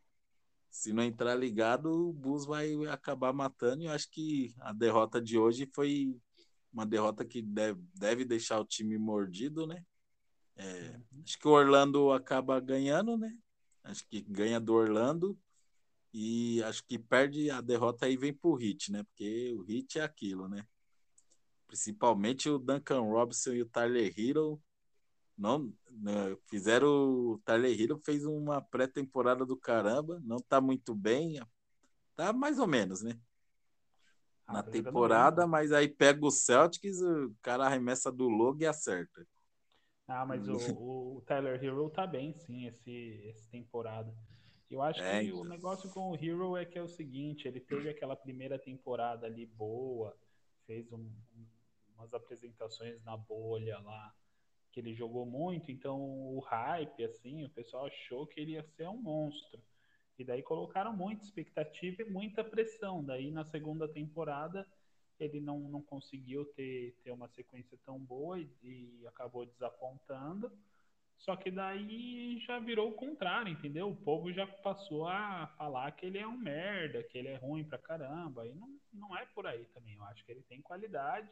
[0.73, 3.83] se não entrar ligado, o Bus vai acabar matando.
[3.83, 6.19] E eu acho que a derrota de hoje foi
[6.73, 9.85] uma derrota que deve, deve deixar o time mordido, né?
[10.57, 11.23] É, uhum.
[11.23, 13.37] Acho que o Orlando acaba ganhando, né?
[13.85, 15.39] Acho que ganha do Orlando.
[16.11, 19.03] E acho que perde a derrota aí vem pro Hit, né?
[19.03, 20.67] Porque o Hit é aquilo, né?
[21.67, 24.59] Principalmente o Duncan Robinson e o Tyler Hero
[25.43, 31.43] não, né, fizeram o Tyler Hero fez uma pré-temporada do caramba, não tá muito bem,
[32.15, 33.19] tá mais ou menos, né?
[34.47, 38.67] Ah, Na tá temporada, mas aí pega o Celtics, o cara arremessa do logo e
[38.67, 39.27] acerta.
[40.07, 44.15] Ah, mas o, o Tyler Hero tá bem, sim, esse, essa temporada.
[44.71, 45.41] Eu acho é, que então.
[45.41, 49.27] o negócio com o Hero é que é o seguinte, ele teve aquela primeira temporada
[49.27, 50.17] ali boa,
[50.67, 51.11] fez um,
[51.97, 54.15] umas apresentações na bolha lá,
[54.73, 58.89] que ele jogou muito, então o hype, assim, o pessoal achou que ele ia ser
[58.89, 59.63] um monstro.
[60.19, 63.05] E daí colocaram muita expectativa e muita pressão.
[63.05, 64.67] Daí na segunda temporada
[65.21, 70.51] ele não, não conseguiu ter, ter uma sequência tão boa e, e acabou desapontando.
[71.19, 73.91] Só que daí já virou o contrário, entendeu?
[73.91, 77.63] O povo já passou a falar que ele é um merda, que ele é ruim
[77.63, 78.47] pra caramba.
[78.47, 79.95] E não, não é por aí também.
[79.95, 81.31] Eu acho que ele tem qualidade.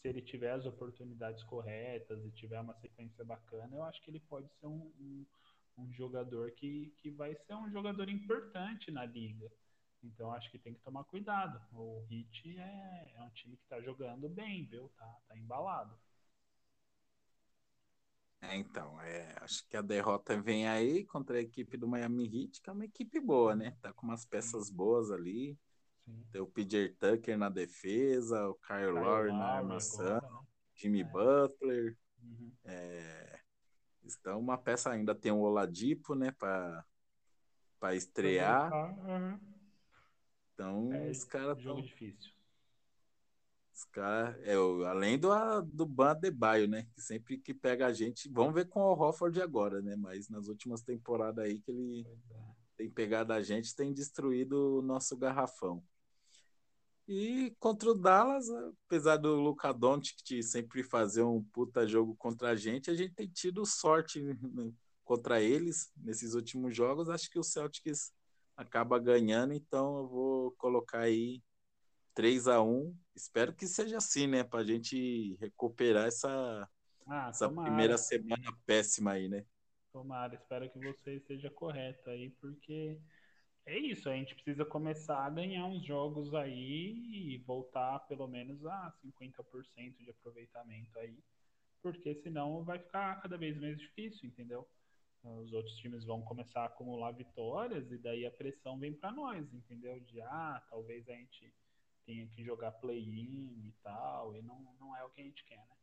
[0.00, 4.20] Se ele tiver as oportunidades corretas e tiver uma sequência bacana, eu acho que ele
[4.20, 5.26] pode ser um, um,
[5.76, 9.50] um jogador que, que vai ser um jogador importante na liga.
[10.02, 11.60] Então acho que tem que tomar cuidado.
[11.72, 14.88] O Heat é, é um time que tá jogando bem, viu?
[14.96, 15.98] Tá, tá embalado.
[18.40, 22.60] É, então, é, acho que a derrota vem aí contra a equipe do Miami Heat,
[22.62, 23.76] que é uma equipe boa, né?
[23.82, 25.58] Tá com umas peças boas ali.
[26.08, 26.24] Sim.
[26.32, 30.20] Tem o PJ Tucker na defesa, o Kyle, Lowry na armação, né?
[30.74, 31.04] Jimmy é.
[31.04, 31.96] Butler.
[32.22, 32.52] Uhum.
[32.64, 33.40] É,
[34.04, 36.84] então, uma peça ainda tem o Oladipo, né, para
[37.94, 38.72] estrear.
[38.72, 39.38] Uhum.
[40.54, 41.60] Então, é, os caras.
[41.60, 41.86] Jogo tão...
[41.86, 42.32] difícil.
[43.74, 44.54] Os caras, é,
[44.88, 45.28] além do,
[45.62, 46.86] do Ban Baio, né?
[46.92, 49.94] Que sempre que pega a gente, vamos ver com o Hofford agora, né?
[49.94, 52.38] Mas nas últimas temporadas aí que ele é.
[52.76, 55.80] tem pegado a gente, tem destruído o nosso garrafão.
[57.08, 58.50] E contra o Dallas,
[58.84, 63.26] apesar do Luca Doncic sempre fazer um puta jogo contra a gente, a gente tem
[63.26, 64.70] tido sorte né,
[65.04, 67.08] contra eles nesses últimos jogos.
[67.08, 68.12] Acho que o Celtics
[68.54, 71.42] acaba ganhando, então eu vou colocar aí
[72.12, 74.44] 3 a 1 Espero que seja assim, né?
[74.44, 76.68] Pra gente recuperar essa,
[77.06, 79.46] ah, essa primeira semana péssima aí, né?
[79.90, 83.00] Tomara, espero que você esteja correto aí, porque
[83.68, 88.64] é isso, a gente precisa começar a ganhar uns jogos aí e voltar pelo menos
[88.64, 91.22] a 50% de aproveitamento aí,
[91.82, 94.66] porque senão vai ficar cada vez mais difícil, entendeu?
[95.22, 99.52] Os outros times vão começar a acumular vitórias e daí a pressão vem para nós,
[99.52, 100.00] entendeu?
[100.00, 101.52] De ah, talvez a gente
[102.06, 105.58] tenha que jogar play-in e tal, e não, não é o que a gente quer,
[105.58, 105.76] né?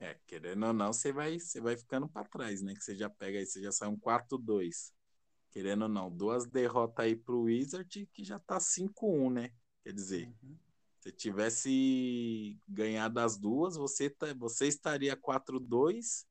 [0.00, 2.74] É, querendo ou não, você vai, você vai ficando para trás, né?
[2.74, 4.92] Que você já pega aí, você já sai um 4-2.
[5.54, 9.52] Querendo ou não, duas derrotas aí pro Wizard, que já tá 5-1, né?
[9.82, 10.58] Quer dizer, uhum.
[11.00, 16.26] se tivesse ganhado as duas, você, tá, você estaria 4-2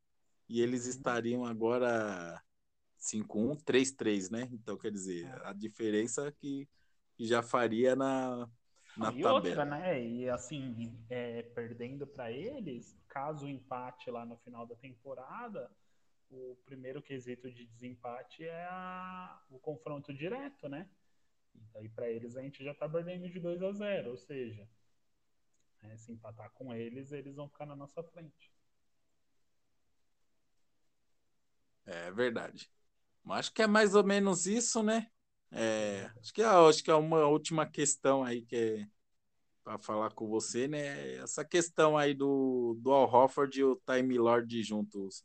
[0.48, 0.90] e eles uhum.
[0.90, 2.40] estariam agora
[3.00, 4.50] 5-1, 3-3, né?
[4.52, 5.48] Então, quer dizer, é.
[5.48, 6.68] a diferença que
[7.16, 8.50] que já faria na,
[8.98, 9.34] na e tabela.
[9.34, 10.04] outra, né?
[10.04, 15.72] E assim, é, perdendo para eles, caso o empate lá no final da temporada,
[16.30, 20.90] o primeiro quesito de desempate é a, o confronto direto, né?
[21.82, 24.68] E para eles a gente já tá perdendo de 2 a 0, ou seja,
[25.82, 28.52] né, se empatar com eles, eles vão ficar na nossa frente.
[31.86, 32.72] É verdade.
[33.24, 35.08] Mas acho que é mais ou menos isso, né?
[35.52, 38.88] É, acho, que, é, acho que é uma última questão aí que é
[39.64, 41.16] para falar com você, né?
[41.16, 45.24] Essa questão aí do, do Al Hofford e o Time Lord juntos.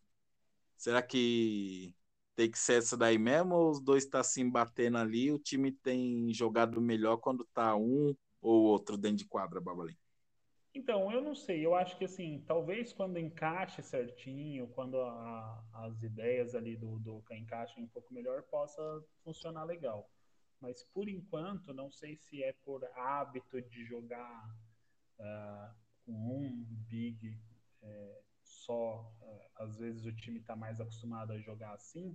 [0.78, 1.94] Será que
[2.34, 5.30] tem que ser essa daí mesmo ou os dois estão tá se batendo ali?
[5.30, 9.96] O time tem jogado melhor quando tá um ou outro dentro de quadra, Babalim?
[10.74, 11.66] Então, eu não sei.
[11.66, 17.36] Eu acho que assim, talvez quando encaixe certinho, quando a, as ideias ali do Duca
[17.36, 18.80] encaixem um pouco melhor, possa
[19.24, 20.08] funcionar legal
[20.60, 24.56] mas por enquanto não sei se é por hábito de jogar
[25.18, 25.74] uh,
[26.04, 27.38] com um big
[27.82, 28.22] é,
[28.68, 32.14] só, uh, às vezes o time está mais acostumado a jogar assim,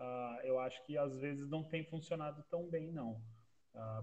[0.00, 3.22] uh, eu acho que às vezes não tem funcionado tão bem não.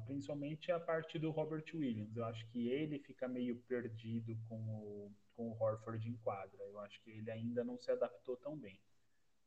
[0.05, 2.15] principalmente a parte do Robert Williams.
[2.15, 6.63] Eu acho que ele fica meio perdido com o, com o Horford em quadra.
[6.63, 8.79] Eu acho que ele ainda não se adaptou tão bem.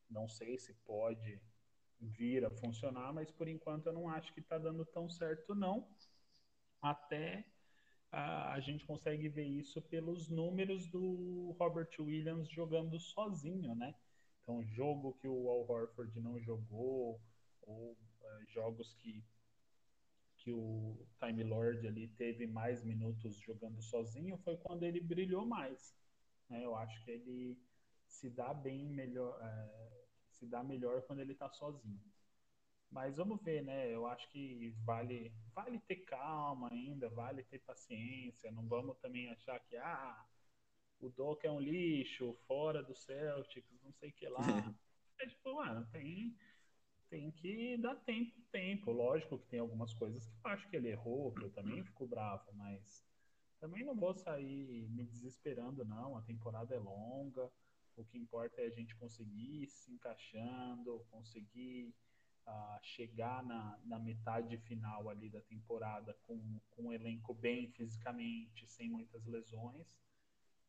[0.09, 1.41] Não sei se pode
[1.99, 5.87] vir a funcionar, mas por enquanto eu não acho que está dando tão certo, não.
[6.81, 7.45] Até
[8.11, 13.95] a, a, gente consegue ver isso pelos números do Robert Williams jogando sozinho, né?
[14.41, 17.19] Então, jogo que o Al Horford não jogou,
[17.63, 19.23] ou uh, jogos que,
[20.37, 25.93] que o Time Lord ali teve mais minutos jogando sozinho, foi quando ele brilhou mais.
[26.49, 26.63] Né?
[26.63, 27.59] Eu acho que ele
[28.07, 29.37] se dá bem melhor.
[29.41, 31.99] Uh, se dá melhor quando ele está sozinho.
[32.89, 33.93] Mas vamos ver, né?
[33.93, 38.51] Eu acho que vale, vale ter calma ainda, vale ter paciência.
[38.51, 40.25] Não vamos também achar que ah,
[40.99, 44.39] o Doc é um lixo, fora do Celtics, não sei o que lá.
[45.19, 46.35] é tipo, mano, tem,
[47.09, 48.91] tem que dar tempo, tempo.
[48.91, 52.07] Lógico que tem algumas coisas que eu acho que ele errou, que eu também fico
[52.07, 53.05] bravo, mas
[53.59, 56.17] também não vou sair me desesperando, não.
[56.17, 57.51] A temporada é longa.
[57.95, 61.95] O que importa é a gente conseguir se encaixando, conseguir
[62.81, 68.89] chegar na, na metade final ali da temporada com, com um elenco bem fisicamente, sem
[68.89, 69.85] muitas lesões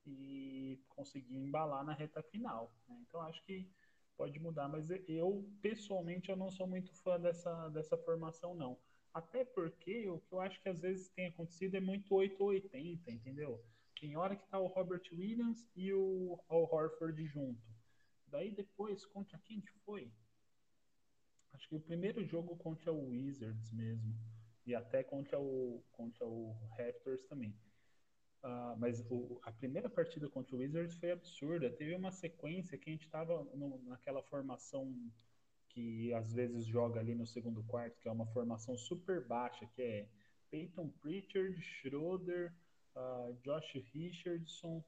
[0.05, 2.73] e conseguir embalar na reta final.
[2.89, 2.99] Né?
[3.03, 3.71] Então acho que
[4.17, 8.79] pode mudar, mas eu pessoalmente eu não sou muito fã dessa, dessa formação não.
[9.15, 13.63] Até porque o que eu acho que às vezes tem acontecido é muito 880, entendeu?
[14.01, 17.63] Tem hora que tá o Robert Williams e o Al Horford junto.
[18.27, 20.13] Daí depois, contra quem que foi?
[21.53, 24.15] Acho que o primeiro jogo contra o Wizards mesmo.
[24.67, 27.55] E até contra o, contra o Raptors também.
[28.43, 31.71] Uh, mas o, a primeira partida contra o Wizards foi absurda.
[31.71, 33.47] Teve uma sequência que a gente estava
[33.85, 34.95] naquela formação
[35.69, 39.83] que às vezes joga ali no segundo quarto, que é uma formação super baixa, que
[39.83, 40.09] é
[40.51, 42.55] Peyton Pritchard, Schroeder,
[42.97, 44.85] uh, Josh Richardson.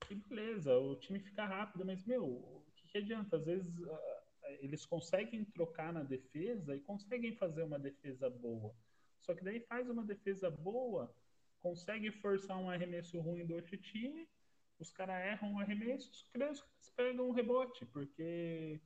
[0.00, 3.36] Que beleza, o time fica rápido, mas meu, o que, que adianta?
[3.36, 4.13] Às vezes uh,
[4.60, 8.74] eles conseguem trocar na defesa e conseguem fazer uma defesa boa.
[9.20, 11.14] Só que daí faz uma defesa boa
[11.64, 14.28] consegue forçar um arremesso ruim do outro time,
[14.78, 16.62] os caras erram o arremesso, os caras
[16.94, 18.78] pegam um rebote, porque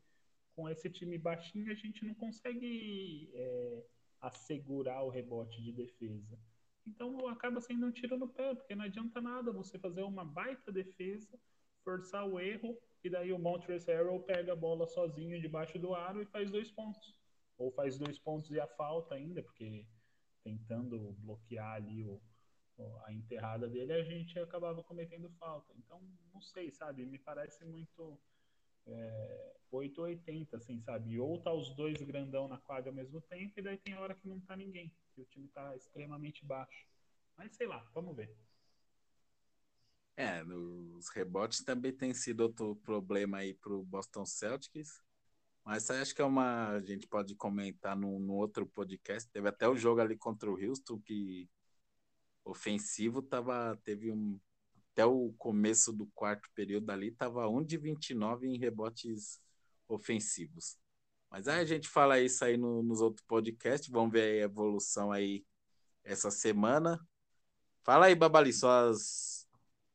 [0.55, 3.85] com esse time baixinho a gente não consegue é,
[4.21, 6.39] assegurar o rebote de defesa.
[6.87, 10.71] Então acaba sendo um tiro no pé, porque não adianta nada você fazer uma baita
[10.71, 11.37] defesa,
[11.83, 16.21] forçar o erro, e daí o Montrezl Harrell pega a bola sozinho debaixo do aro
[16.21, 17.17] e faz dois pontos.
[17.57, 19.87] Ou faz dois pontos e a falta ainda, porque
[20.43, 22.21] tentando bloquear ali o,
[23.05, 25.73] a enterrada dele, a gente acabava cometendo falta.
[25.77, 26.01] Então,
[26.33, 27.05] não sei, sabe?
[27.05, 28.19] Me parece muito
[28.87, 31.19] é, 880, assim, sabe?
[31.19, 34.29] Ou tá os dois grandão na quadra ao mesmo tempo, e daí tem hora que
[34.29, 36.87] não tá ninguém, que o time tá extremamente baixo.
[37.37, 38.35] Mas sei lá, vamos ver.
[40.19, 45.01] É, os rebotes também tem sido outro problema aí pro Boston Celtics.
[45.65, 46.71] Mas acho que é uma.
[46.71, 49.31] A gente pode comentar no, outro podcast.
[49.31, 51.49] Teve até o jogo ali contra o Houston que
[52.45, 54.41] ofensivo tava, teve um.
[54.93, 59.41] Até o começo do quarto período ali, tava 1 de 29 em rebotes
[59.87, 60.77] ofensivos.
[61.31, 65.13] Mas aí a gente fala isso aí no, nos outros podcasts, vamos ver a evolução
[65.13, 65.47] aí
[66.03, 66.99] essa semana.
[67.85, 69.38] Fala aí, Babali, suas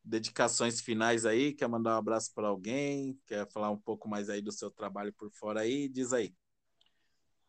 [0.04, 4.42] dedicações finais aí, quer mandar um abraço para alguém, quer falar um pouco mais aí
[4.42, 6.34] do seu trabalho por fora aí, diz aí.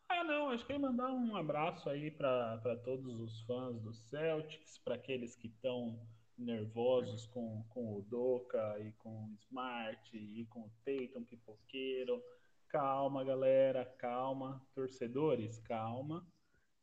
[0.08, 4.78] Ah, não, acho que ia mandar um abraço aí para todos os fãs do Celtics,
[4.78, 6.00] para aqueles que estão
[6.38, 12.22] nervosos com, com o Doca e com o Smart e com o Peyton Pipoqueiro.
[12.68, 14.62] Calma, galera, calma.
[14.74, 16.26] Torcedores, calma.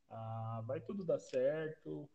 [0.09, 2.09] Ah, vai tudo dar certo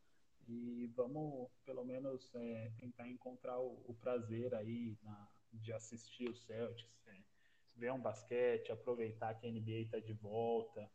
[0.49, 6.35] e vamos, pelo menos, é, tentar encontrar o, o prazer aí na, de assistir o
[6.35, 7.07] Celtics.
[7.07, 7.23] É,
[7.77, 10.91] ver um basquete, aproveitar que a NBA está de volta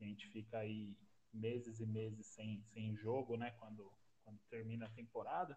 [0.00, 0.96] a gente fica aí
[1.32, 3.52] meses e meses sem, sem jogo, né?
[3.52, 3.90] Quando,
[4.22, 5.56] quando termina a temporada.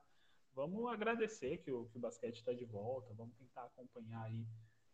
[0.54, 4.48] Vamos agradecer que o, que o basquete está de volta, vamos tentar acompanhar aí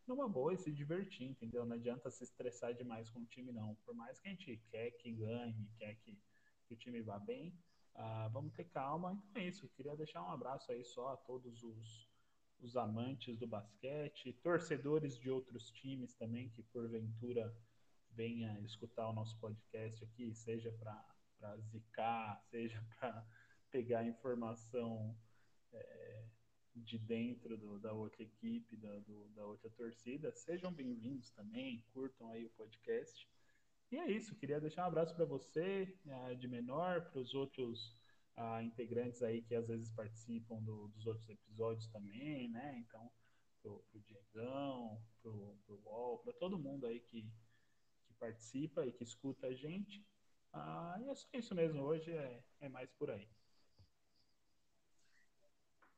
[0.06, 1.66] numa boa e se divertir, entendeu?
[1.66, 3.76] Não adianta se estressar demais com o time, não.
[3.86, 6.20] Por mais que a gente quer que ganhe, quer que,
[6.68, 7.58] que o time vá bem,
[7.96, 9.22] uh, vamos ter calma.
[9.30, 9.66] Então é isso.
[9.66, 12.10] Eu queria deixar um abraço aí só a todos os,
[12.60, 17.54] os amantes do basquete, torcedores de outros times também que porventura
[18.12, 23.26] venha escutar o nosso podcast aqui, seja para zicar, seja para
[23.72, 25.18] pegar informação
[25.72, 26.26] é,
[26.76, 32.30] de dentro do, da outra equipe, da, do, da outra torcida, sejam bem-vindos também, curtam
[32.30, 33.28] aí o podcast.
[33.94, 37.96] E é isso, queria deixar um abraço para você, uh, de menor, para os outros
[38.36, 42.76] uh, integrantes aí que às vezes participam do, dos outros episódios também, né?
[42.80, 43.12] Então,
[43.62, 47.32] pro, pro Diegão, pro, pro UOL, para todo mundo aí que,
[48.20, 50.04] participa e que escuta a gente.
[50.52, 51.84] Ah, e é só isso mesmo.
[51.84, 53.30] Hoje é, é mais por aí.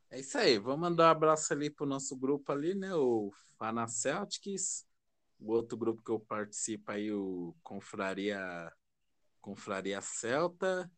[0.10, 0.60] É isso aí.
[0.60, 2.94] Vamos mandar um abraço ali pro nosso grupo ali, né?
[2.94, 4.86] O Fana Celtics.
[5.40, 8.72] O outro grupo que eu participo aí, o Confraria,
[9.42, 10.90] Confraria Celta.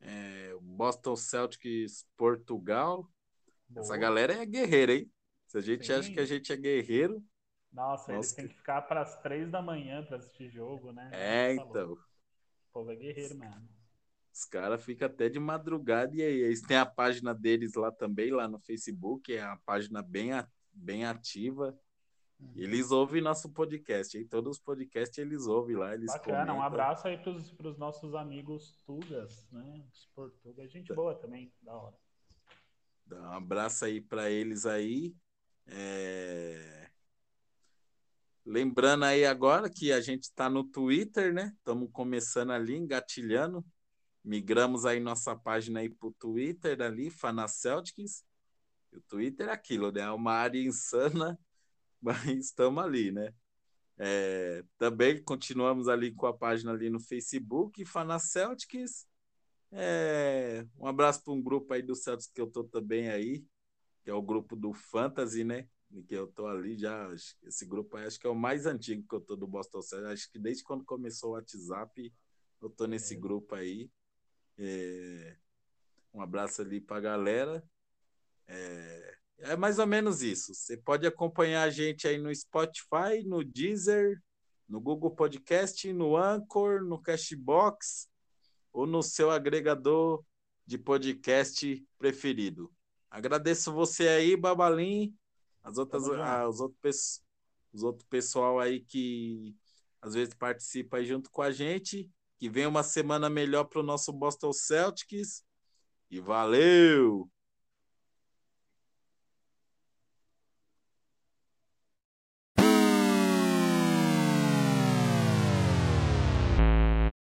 [0.00, 3.10] É, Boston Celtics Portugal.
[3.68, 3.84] Boa.
[3.84, 5.10] Essa galera é guerreira, hein?
[5.46, 5.92] Se a gente Sim.
[5.92, 7.24] acha que a gente é guerreiro,
[7.72, 11.10] nossa, Nossa eles têm que ficar para as três da manhã para assistir jogo, né?
[11.12, 11.92] É, Nossa, então.
[11.92, 11.98] O
[12.72, 13.68] povo é guerreiro, mano.
[14.32, 18.30] Os caras ficam até de madrugada e aí eles têm a página deles lá também,
[18.30, 20.30] lá no Facebook, é uma página bem,
[20.72, 21.78] bem ativa.
[22.54, 26.56] Eles ouvem nosso podcast, em todos os podcasts eles ouvem lá, eles Bacana, comentam.
[26.56, 29.84] um abraço aí para os nossos amigos Tugas, né?
[29.92, 30.94] Os portugueses, gente tá.
[30.94, 31.96] boa também, da hora.
[33.06, 35.14] Dá um abraço aí para eles aí.
[35.66, 36.90] É...
[38.44, 41.52] Lembrando aí agora que a gente está no Twitter, né?
[41.58, 43.64] Estamos começando ali, engatilhando.
[44.24, 48.24] Migramos aí nossa página aí para o Twitter ali, Fanaceltics.
[48.92, 50.02] O Twitter é aquilo, né?
[50.02, 51.38] É uma área insana,
[52.02, 53.32] mas estamos ali, né?
[53.98, 59.08] É, também continuamos ali com a página ali no Facebook, Fanaceltics.
[59.72, 63.44] É, um abraço para um grupo aí do Celtics que eu tô também aí,
[64.02, 65.68] que é o grupo do Fantasy, né?
[66.06, 67.08] Que eu tô ali já.
[67.42, 70.12] Esse grupo aí acho que é o mais antigo que eu tô do Boston Celtics.
[70.12, 72.12] Acho que desde quando começou o WhatsApp,
[72.60, 73.18] eu tô nesse é.
[73.18, 73.90] grupo aí.
[74.56, 75.36] É,
[76.14, 77.64] um abraço ali para a galera.
[78.46, 80.54] É, é mais ou menos isso.
[80.54, 84.20] Você pode acompanhar a gente aí no Spotify, no Deezer,
[84.68, 88.08] no Google Podcast, no Anchor, no Cashbox
[88.72, 90.22] ou no seu agregador
[90.66, 92.70] de podcast preferido.
[93.10, 95.16] Agradeço você aí, Babalim,
[95.62, 97.22] as outras, ah, os, outros,
[97.72, 99.56] os outros pessoal aí que
[100.00, 102.10] às vezes participa aí junto com a gente.
[102.38, 105.42] Que venha uma semana melhor para o nosso Boston Celtics.
[106.10, 107.28] E valeu!